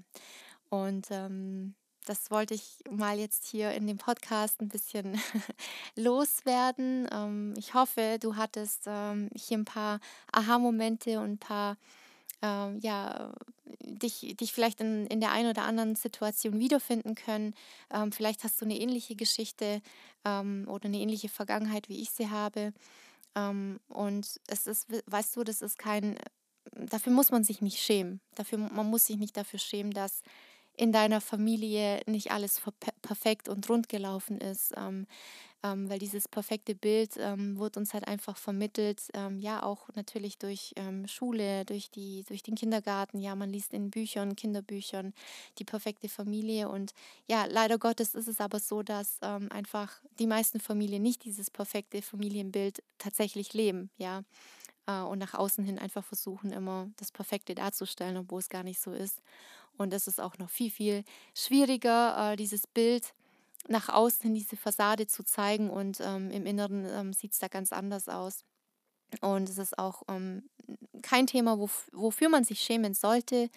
und 0.69 1.07
ähm, 1.09 1.75
das 2.09 2.31
wollte 2.31 2.55
ich 2.55 2.79
mal 2.89 3.19
jetzt 3.19 3.45
hier 3.45 3.71
in 3.71 3.85
dem 3.85 3.99
Podcast 3.99 4.59
ein 4.61 4.67
bisschen 4.67 5.21
loswerden. 5.95 7.07
Ähm, 7.11 7.53
ich 7.55 7.75
hoffe, 7.75 8.17
du 8.19 8.35
hattest 8.35 8.85
ähm, 8.87 9.29
hier 9.35 9.59
ein 9.59 9.65
paar 9.65 9.99
Aha-Momente 10.31 11.19
und 11.19 11.33
ein 11.33 11.37
paar, 11.37 11.77
ähm, 12.41 12.79
ja, 12.81 13.31
dich, 13.81 14.35
dich 14.39 14.53
vielleicht 14.53 14.81
in, 14.81 15.05
in 15.05 15.19
der 15.19 15.31
einen 15.31 15.51
oder 15.51 15.65
anderen 15.65 15.95
Situation 15.95 16.57
wiederfinden 16.57 17.13
können. 17.13 17.53
Ähm, 17.91 18.11
vielleicht 18.11 18.43
hast 18.43 18.59
du 18.59 18.65
eine 18.65 18.79
ähnliche 18.79 19.15
Geschichte 19.15 19.79
ähm, 20.25 20.65
oder 20.67 20.85
eine 20.85 20.97
ähnliche 20.97 21.29
Vergangenheit, 21.29 21.89
wie 21.89 22.01
ich 22.01 22.09
sie 22.09 22.31
habe. 22.31 22.73
Ähm, 23.35 23.79
und 23.87 24.39
es 24.47 24.65
ist, 24.65 24.87
weißt 25.05 25.35
du, 25.35 25.43
das 25.43 25.61
ist 25.61 25.77
kein 25.77 26.17
dafür 26.71 27.13
muss 27.13 27.31
man 27.31 27.43
sich 27.43 27.61
nicht 27.61 27.79
schämen. 27.79 28.19
Dafür, 28.35 28.57
man 28.57 28.89
muss 28.89 29.05
sich 29.05 29.17
nicht 29.17 29.35
dafür 29.37 29.59
schämen, 29.59 29.91
dass 29.91 30.21
in 30.79 30.91
deiner 30.93 31.19
Familie 31.21 32.01
nicht 32.07 32.31
alles 32.31 32.61
perfekt 33.01 33.49
und 33.49 33.69
rund 33.69 33.89
gelaufen 33.89 34.39
ist. 34.39 34.73
Ähm, 34.77 35.07
ähm, 35.63 35.89
weil 35.89 35.99
dieses 35.99 36.27
perfekte 36.27 36.75
Bild 36.75 37.17
ähm, 37.17 37.59
wird 37.59 37.77
uns 37.77 37.93
halt 37.93 38.07
einfach 38.07 38.37
vermittelt, 38.37 39.01
ähm, 39.13 39.39
ja 39.39 39.63
auch 39.63 39.89
natürlich 39.95 40.37
durch 40.37 40.73
ähm, 40.77 41.07
Schule, 41.07 41.65
durch, 41.65 41.91
die, 41.91 42.23
durch 42.27 42.43
den 42.43 42.55
Kindergarten, 42.55 43.19
ja, 43.19 43.35
man 43.35 43.51
liest 43.51 43.73
in 43.73 43.91
Büchern, 43.91 44.35
Kinderbüchern 44.35 45.13
die 45.59 45.65
perfekte 45.65 46.09
Familie 46.09 46.69
und 46.69 46.93
ja, 47.29 47.45
leider 47.45 47.77
Gottes 47.77 48.15
ist 48.15 48.27
es 48.27 48.41
aber 48.41 48.59
so, 48.59 48.83
dass 48.83 49.19
ähm, 49.21 49.51
einfach 49.51 50.01
die 50.19 50.27
meisten 50.27 50.59
Familien 50.59 51.03
nicht 51.03 51.25
dieses 51.25 51.51
perfekte 51.51 52.01
Familienbild 52.01 52.81
tatsächlich 52.97 53.53
leben, 53.53 53.89
ja, 53.97 54.23
äh, 54.87 55.01
und 55.01 55.19
nach 55.19 55.33
außen 55.33 55.63
hin 55.65 55.79
einfach 55.79 56.03
versuchen, 56.03 56.51
immer 56.51 56.89
das 56.97 57.11
Perfekte 57.11 57.55
darzustellen, 57.55 58.17
obwohl 58.17 58.39
es 58.39 58.49
gar 58.49 58.63
nicht 58.63 58.79
so 58.81 58.91
ist. 58.93 59.21
Und 59.79 59.93
es 59.93 60.07
ist 60.07 60.19
auch 60.19 60.37
noch 60.37 60.49
viel, 60.49 60.69
viel 60.69 61.03
schwieriger, 61.33 62.33
äh, 62.33 62.35
dieses 62.35 62.67
Bild 62.67 63.13
nach 63.67 63.89
außen 63.89 64.33
diese 64.33 64.57
Fassade 64.57 65.07
zu 65.07 65.23
zeigen. 65.23 65.69
Und 65.69 65.99
ähm, 66.01 66.31
im 66.31 66.45
Inneren 66.45 66.85
ähm, 66.85 67.13
sieht 67.13 67.33
es 67.33 67.39
da 67.39 67.47
ganz 67.47 67.71
anders 67.71 68.09
aus. 68.09 68.43
Und 69.21 69.49
es 69.49 69.57
ist 69.57 69.77
auch 69.79 70.03
ähm, 70.07 70.43
kein 71.01 71.27
Thema, 71.27 71.57
wof 71.57 71.89
wofür 71.93 72.29
man 72.29 72.43
sich 72.43 72.61
schämen 72.61 72.93
sollte. 72.93 73.49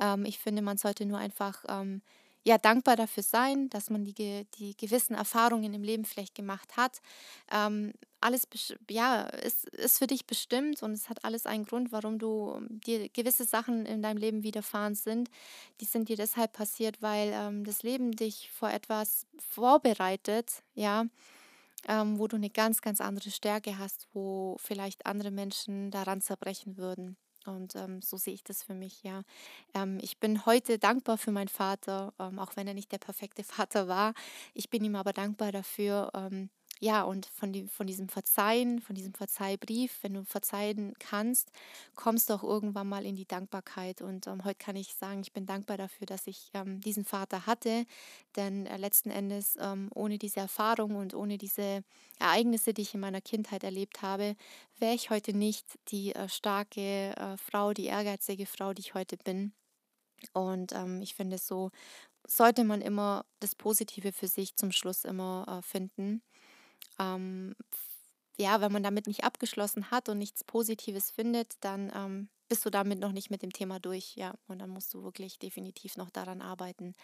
Ähm, 0.00 0.24
ich 0.24 0.38
finde, 0.38 0.62
man 0.62 0.76
sollte 0.76 1.04
nur 1.06 1.18
einfach 1.18 1.64
ähm, 1.68 2.02
ja, 2.44 2.56
dankbar 2.58 2.96
dafür 2.96 3.22
sein, 3.22 3.68
dass 3.68 3.90
man 3.90 4.04
die, 4.04 4.46
die 4.58 4.76
gewissen 4.76 5.14
Erfahrungen 5.14 5.74
im 5.74 5.82
Leben 5.82 6.04
vielleicht 6.04 6.34
gemacht 6.34 6.76
hat. 6.76 7.00
Ähm, 7.52 7.92
alles 8.20 8.46
ja, 8.88 9.22
ist, 9.22 9.68
ist 9.70 9.98
für 9.98 10.06
dich 10.06 10.26
bestimmt 10.26 10.82
und 10.82 10.92
es 10.92 11.08
hat 11.08 11.24
alles 11.24 11.46
einen 11.46 11.64
Grund, 11.64 11.92
warum 11.92 12.18
du 12.18 12.54
ähm, 12.56 12.80
dir 12.80 13.08
gewisse 13.10 13.44
Sachen 13.44 13.86
in 13.86 14.02
deinem 14.02 14.16
Leben 14.16 14.42
widerfahren 14.42 14.94
sind. 14.94 15.30
Die 15.80 15.84
sind 15.84 16.08
dir 16.08 16.16
deshalb 16.16 16.52
passiert, 16.52 17.02
weil 17.02 17.30
ähm, 17.32 17.64
das 17.64 17.82
Leben 17.82 18.12
dich 18.12 18.50
vor 18.50 18.70
etwas 18.70 19.26
vorbereitet, 19.38 20.62
ja, 20.74 21.06
ähm, 21.88 22.18
wo 22.18 22.26
du 22.26 22.36
eine 22.36 22.50
ganz, 22.50 22.80
ganz 22.82 23.00
andere 23.00 23.30
Stärke 23.30 23.78
hast, 23.78 24.06
wo 24.12 24.56
vielleicht 24.58 25.06
andere 25.06 25.30
Menschen 25.30 25.90
daran 25.90 26.20
zerbrechen 26.20 26.76
würden. 26.76 27.16
Und 27.46 27.74
ähm, 27.74 28.02
so 28.02 28.16
sehe 28.18 28.34
ich 28.34 28.44
das 28.44 28.62
für 28.62 28.74
mich, 28.74 29.02
ja. 29.02 29.22
Ähm, 29.74 29.98
ich 30.02 30.18
bin 30.18 30.44
heute 30.46 30.78
dankbar 30.78 31.16
für 31.18 31.32
meinen 31.32 31.48
Vater, 31.48 32.12
ähm, 32.18 32.38
auch 32.38 32.56
wenn 32.56 32.68
er 32.68 32.74
nicht 32.74 32.92
der 32.92 32.98
perfekte 32.98 33.44
Vater 33.44 33.88
war. 33.88 34.14
Ich 34.54 34.68
bin 34.70 34.84
ihm 34.84 34.94
aber 34.96 35.12
dankbar 35.12 35.52
dafür, 35.52 36.10
ähm, 36.14 36.50
ja, 36.82 37.02
und 37.02 37.26
von, 37.26 37.52
die, 37.52 37.66
von 37.68 37.86
diesem 37.86 38.08
Verzeihen, 38.08 38.80
von 38.80 38.94
diesem 38.94 39.12
Verzeihbrief, 39.12 39.98
wenn 40.00 40.14
du 40.14 40.24
verzeihen 40.24 40.94
kannst, 40.98 41.52
kommst 41.94 42.30
du 42.30 42.34
auch 42.34 42.42
irgendwann 42.42 42.88
mal 42.88 43.04
in 43.04 43.16
die 43.16 43.26
Dankbarkeit. 43.26 44.00
Und 44.00 44.26
ähm, 44.26 44.44
heute 44.44 44.56
kann 44.58 44.76
ich 44.76 44.94
sagen, 44.94 45.20
ich 45.20 45.34
bin 45.34 45.44
dankbar 45.44 45.76
dafür, 45.76 46.06
dass 46.06 46.26
ich 46.26 46.50
ähm, 46.54 46.80
diesen 46.80 47.04
Vater 47.04 47.44
hatte. 47.44 47.84
Denn 48.34 48.64
äh, 48.64 48.78
letzten 48.78 49.10
Endes, 49.10 49.58
ähm, 49.60 49.90
ohne 49.94 50.16
diese 50.16 50.40
Erfahrung 50.40 50.96
und 50.96 51.12
ohne 51.14 51.36
diese 51.36 51.84
Ereignisse, 52.18 52.72
die 52.72 52.82
ich 52.82 52.94
in 52.94 53.00
meiner 53.00 53.20
Kindheit 53.20 53.62
erlebt 53.62 54.00
habe, 54.00 54.34
wäre 54.78 54.94
ich 54.94 55.10
heute 55.10 55.34
nicht 55.36 55.78
die 55.88 56.14
äh, 56.14 56.30
starke 56.30 57.14
äh, 57.14 57.36
Frau, 57.36 57.74
die 57.74 57.86
ehrgeizige 57.86 58.46
Frau, 58.46 58.72
die 58.72 58.80
ich 58.80 58.94
heute 58.94 59.18
bin. 59.18 59.52
Und 60.32 60.72
ähm, 60.72 61.02
ich 61.02 61.14
finde, 61.14 61.36
so 61.36 61.70
sollte 62.26 62.64
man 62.64 62.80
immer 62.80 63.26
das 63.40 63.54
Positive 63.54 64.12
für 64.12 64.28
sich 64.28 64.56
zum 64.56 64.72
Schluss 64.72 65.04
immer 65.04 65.46
äh, 65.60 65.62
finden 65.62 66.22
ähm, 66.98 67.54
ja, 68.38 68.60
wenn 68.60 68.72
man 68.72 68.82
damit 68.82 69.06
nicht 69.06 69.24
abgeschlossen 69.24 69.90
hat 69.90 70.08
und 70.08 70.18
nichts 70.18 70.44
Positives 70.44 71.10
findet, 71.10 71.54
dann 71.60 71.92
ähm, 71.94 72.28
bist 72.48 72.64
du 72.64 72.70
damit 72.70 72.98
noch 72.98 73.12
nicht 73.12 73.30
mit 73.30 73.42
dem 73.42 73.52
Thema 73.52 73.78
durch, 73.78 74.16
ja. 74.16 74.34
Und 74.48 74.60
dann 74.60 74.70
musst 74.70 74.92
du 74.94 75.02
wirklich 75.02 75.38
definitiv 75.38 75.96
noch 75.96 76.10
daran 76.10 76.40
arbeiten. 76.40 76.94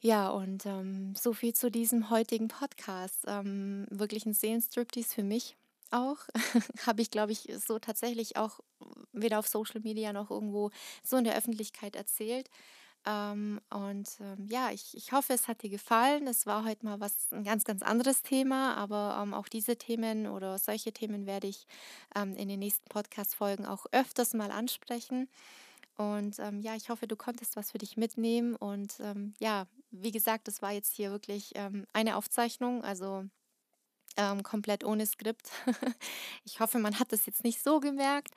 Ja, 0.00 0.28
und 0.28 0.66
ähm, 0.66 1.14
so 1.14 1.32
viel 1.32 1.54
zu 1.54 1.70
diesem 1.70 2.10
heutigen 2.10 2.48
Podcast. 2.48 3.24
Ähm, 3.26 3.86
wirklich 3.90 4.26
ein 4.26 4.34
Seelenstriptease 4.34 5.14
für 5.14 5.22
mich 5.22 5.56
auch. 5.90 6.18
Habe 6.86 7.02
ich, 7.02 7.10
glaube 7.10 7.32
ich, 7.32 7.48
so 7.66 7.78
tatsächlich 7.78 8.36
auch 8.36 8.60
weder 9.12 9.38
auf 9.38 9.48
Social 9.48 9.80
Media 9.80 10.12
noch 10.12 10.30
irgendwo 10.30 10.70
so 11.02 11.16
in 11.16 11.24
der 11.24 11.36
Öffentlichkeit 11.36 11.96
erzählt. 11.96 12.50
Ähm, 13.06 13.60
und 13.70 14.08
ähm, 14.20 14.46
ja, 14.48 14.70
ich, 14.72 14.96
ich 14.96 15.12
hoffe, 15.12 15.32
es 15.32 15.46
hat 15.48 15.62
dir 15.62 15.70
gefallen. 15.70 16.26
Es 16.26 16.44
war 16.44 16.64
heute 16.64 16.84
mal 16.84 17.00
was 17.00 17.30
ein 17.32 17.44
ganz, 17.44 17.64
ganz 17.64 17.82
anderes 17.82 18.22
Thema, 18.22 18.76
aber 18.76 19.20
ähm, 19.22 19.32
auch 19.32 19.48
diese 19.48 19.76
Themen 19.76 20.26
oder 20.26 20.58
solche 20.58 20.92
Themen 20.92 21.24
werde 21.24 21.46
ich 21.46 21.66
ähm, 22.16 22.34
in 22.34 22.48
den 22.48 22.58
nächsten 22.58 22.88
Podcast-Folgen 22.88 23.64
auch 23.64 23.86
öfters 23.92 24.34
mal 24.34 24.50
ansprechen. 24.50 25.28
Und 25.96 26.38
ähm, 26.40 26.60
ja, 26.60 26.74
ich 26.74 26.90
hoffe, 26.90 27.06
du 27.06 27.16
konntest 27.16 27.56
was 27.56 27.70
für 27.70 27.78
dich 27.78 27.96
mitnehmen. 27.96 28.56
Und 28.56 28.98
ähm, 29.00 29.34
ja, 29.38 29.66
wie 29.90 30.10
gesagt, 30.12 30.48
das 30.48 30.60
war 30.60 30.72
jetzt 30.72 30.92
hier 30.94 31.10
wirklich 31.10 31.54
eine 31.92 32.16
Aufzeichnung. 32.16 32.84
Also 32.84 33.24
ähm, 34.16 34.42
komplett 34.42 34.84
ohne 34.84 35.06
Skript. 35.06 35.50
ich 36.44 36.60
hoffe, 36.60 36.78
man 36.78 36.98
hat 36.98 37.12
das 37.12 37.26
jetzt 37.26 37.44
nicht 37.44 37.62
so 37.62 37.80
gemerkt, 37.80 38.34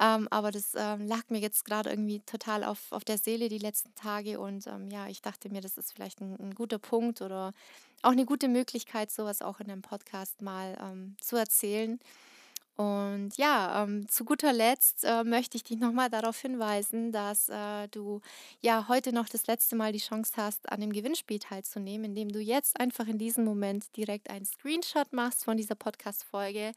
ähm, 0.00 0.28
aber 0.30 0.50
das 0.50 0.72
ähm, 0.76 1.06
lag 1.06 1.28
mir 1.28 1.38
jetzt 1.38 1.64
gerade 1.64 1.90
irgendwie 1.90 2.20
total 2.20 2.64
auf, 2.64 2.90
auf 2.90 3.04
der 3.04 3.18
Seele 3.18 3.48
die 3.48 3.58
letzten 3.58 3.94
Tage 3.94 4.40
und 4.40 4.66
ähm, 4.66 4.90
ja, 4.90 5.08
ich 5.08 5.22
dachte 5.22 5.50
mir, 5.50 5.60
das 5.60 5.78
ist 5.78 5.92
vielleicht 5.92 6.20
ein, 6.20 6.36
ein, 6.40 6.54
guter 6.54 6.78
Punkt 6.78 7.22
oder 7.22 7.52
auch 8.02 8.12
eine 8.12 8.24
gute 8.24 8.48
Möglichkeit, 8.48 9.10
sowas 9.10 9.42
auch 9.42 9.60
in 9.60 9.70
einem 9.70 9.82
Podcast 9.82 10.42
mal 10.42 10.76
ähm, 10.80 11.16
zu 11.20 11.36
erzählen. 11.36 11.98
Und 12.78 13.36
ja, 13.36 13.82
ähm, 13.82 14.08
zu 14.08 14.24
guter 14.24 14.52
Letzt 14.52 15.02
äh, 15.02 15.24
möchte 15.24 15.56
ich 15.56 15.64
dich 15.64 15.80
nochmal 15.80 16.10
darauf 16.10 16.40
hinweisen, 16.40 17.10
dass 17.10 17.48
äh, 17.48 17.88
du 17.88 18.20
ja 18.60 18.86
heute 18.86 19.12
noch 19.12 19.28
das 19.28 19.48
letzte 19.48 19.74
Mal 19.74 19.90
die 19.90 19.98
Chance 19.98 20.34
hast, 20.36 20.70
an 20.70 20.80
dem 20.80 20.92
Gewinnspiel 20.92 21.40
teilzunehmen, 21.40 22.04
indem 22.04 22.28
du 22.28 22.38
jetzt 22.38 22.78
einfach 22.78 23.08
in 23.08 23.18
diesem 23.18 23.44
Moment 23.44 23.96
direkt 23.96 24.30
einen 24.30 24.44
Screenshot 24.44 25.12
machst 25.12 25.44
von 25.44 25.56
dieser 25.56 25.74
Podcast-Folge, 25.74 26.70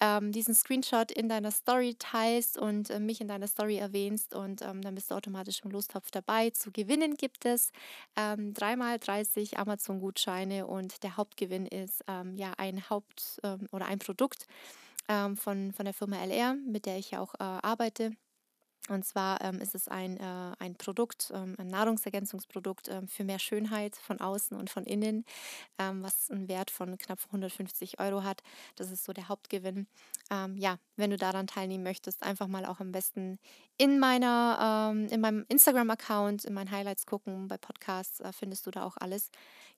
ähm, 0.00 0.32
diesen 0.32 0.54
Screenshot 0.54 1.12
in 1.12 1.28
deiner 1.28 1.50
Story 1.50 1.96
teilst 1.98 2.56
und 2.56 2.88
äh, 2.88 2.98
mich 2.98 3.20
in 3.20 3.28
deiner 3.28 3.46
Story 3.46 3.76
erwähnst 3.76 4.34
und 4.34 4.62
ähm, 4.62 4.80
dann 4.80 4.94
bist 4.94 5.10
du 5.10 5.16
automatisch 5.16 5.60
im 5.62 5.70
Lostopf 5.70 6.10
dabei. 6.10 6.48
Zu 6.48 6.72
gewinnen 6.72 7.16
gibt 7.16 7.44
es 7.44 7.72
ähm, 8.16 8.54
dreimal 8.54 8.98
30 8.98 9.58
Amazon-Gutscheine 9.58 10.66
und 10.66 11.02
der 11.02 11.18
Hauptgewinn 11.18 11.66
ist 11.66 12.02
ähm, 12.08 12.38
ja 12.38 12.54
ein 12.56 12.88
Haupt- 12.88 13.38
ähm, 13.44 13.66
oder 13.70 13.84
ein 13.84 13.98
Produkt 13.98 14.46
ähm, 15.12 15.36
von, 15.36 15.72
von 15.72 15.84
der 15.84 15.94
Firma 15.94 16.16
LR, 16.16 16.54
mit 16.54 16.86
der 16.86 16.98
ich 16.98 17.10
ja 17.10 17.20
auch 17.20 17.34
äh, 17.34 17.42
arbeite. 17.42 18.12
Und 18.88 19.04
zwar 19.04 19.40
ähm, 19.42 19.60
ist 19.60 19.76
es 19.76 19.86
ein, 19.86 20.16
äh, 20.16 20.56
ein 20.58 20.74
Produkt, 20.74 21.30
ähm, 21.32 21.54
ein 21.56 21.68
Nahrungsergänzungsprodukt 21.68 22.88
ähm, 22.88 23.06
für 23.06 23.22
mehr 23.22 23.38
Schönheit 23.38 23.94
von 23.94 24.20
außen 24.20 24.56
und 24.56 24.70
von 24.70 24.82
innen, 24.82 25.24
ähm, 25.78 26.02
was 26.02 26.32
einen 26.32 26.48
Wert 26.48 26.72
von 26.72 26.98
knapp 26.98 27.20
150 27.26 28.00
Euro 28.00 28.24
hat. 28.24 28.42
Das 28.74 28.90
ist 28.90 29.04
so 29.04 29.12
der 29.12 29.28
Hauptgewinn. 29.28 29.86
Ähm, 30.30 30.56
ja, 30.56 30.78
wenn 30.96 31.10
du 31.10 31.16
daran 31.16 31.46
teilnehmen 31.46 31.84
möchtest, 31.84 32.24
einfach 32.24 32.48
mal 32.48 32.66
auch 32.66 32.80
am 32.80 32.90
besten 32.90 33.38
in 33.78 34.00
meiner, 34.00 34.90
ähm, 34.92 35.06
in 35.06 35.20
meinem 35.20 35.44
Instagram-Account, 35.48 36.44
in 36.44 36.52
meinen 36.52 36.72
Highlights 36.72 37.06
gucken. 37.06 37.46
Bei 37.46 37.58
Podcasts 37.58 38.18
äh, 38.18 38.32
findest 38.32 38.66
du 38.66 38.72
da 38.72 38.82
auch 38.82 38.96
alles. 38.96 39.30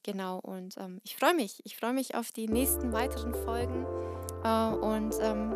Genau. 0.03 0.39
Und 0.39 0.77
ich 1.03 1.17
freue 1.17 1.33
mich. 1.33 1.65
Ich 1.65 1.77
freue 1.79 1.95
mich 1.95 2.15
auf 2.15 2.31
die 2.31 2.47
nächsten 2.47 2.93
weiteren 2.93 3.33
Folgen 3.33 3.87
äh, 4.45 4.75
und 4.75 5.15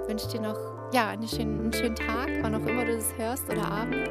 wünsche 0.08 0.28
dir 0.28 0.40
noch 0.40 0.58
ja, 0.92 1.08
einen 1.08 1.28
schönen, 1.28 1.60
einen 1.60 1.72
schönen 1.72 1.96
Tag, 1.96 2.28
wann 2.42 2.54
auch 2.54 2.66
immer 2.66 2.84
du 2.84 2.96
das 2.96 3.16
hörst 3.16 3.48
oder 3.50 3.70
Abend. 3.70 4.08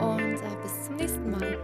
Und 0.00 0.36
äh, 0.36 0.62
bis 0.62 0.86
zum 0.86 0.96
nächsten 0.96 1.30
Mal. 1.30 1.58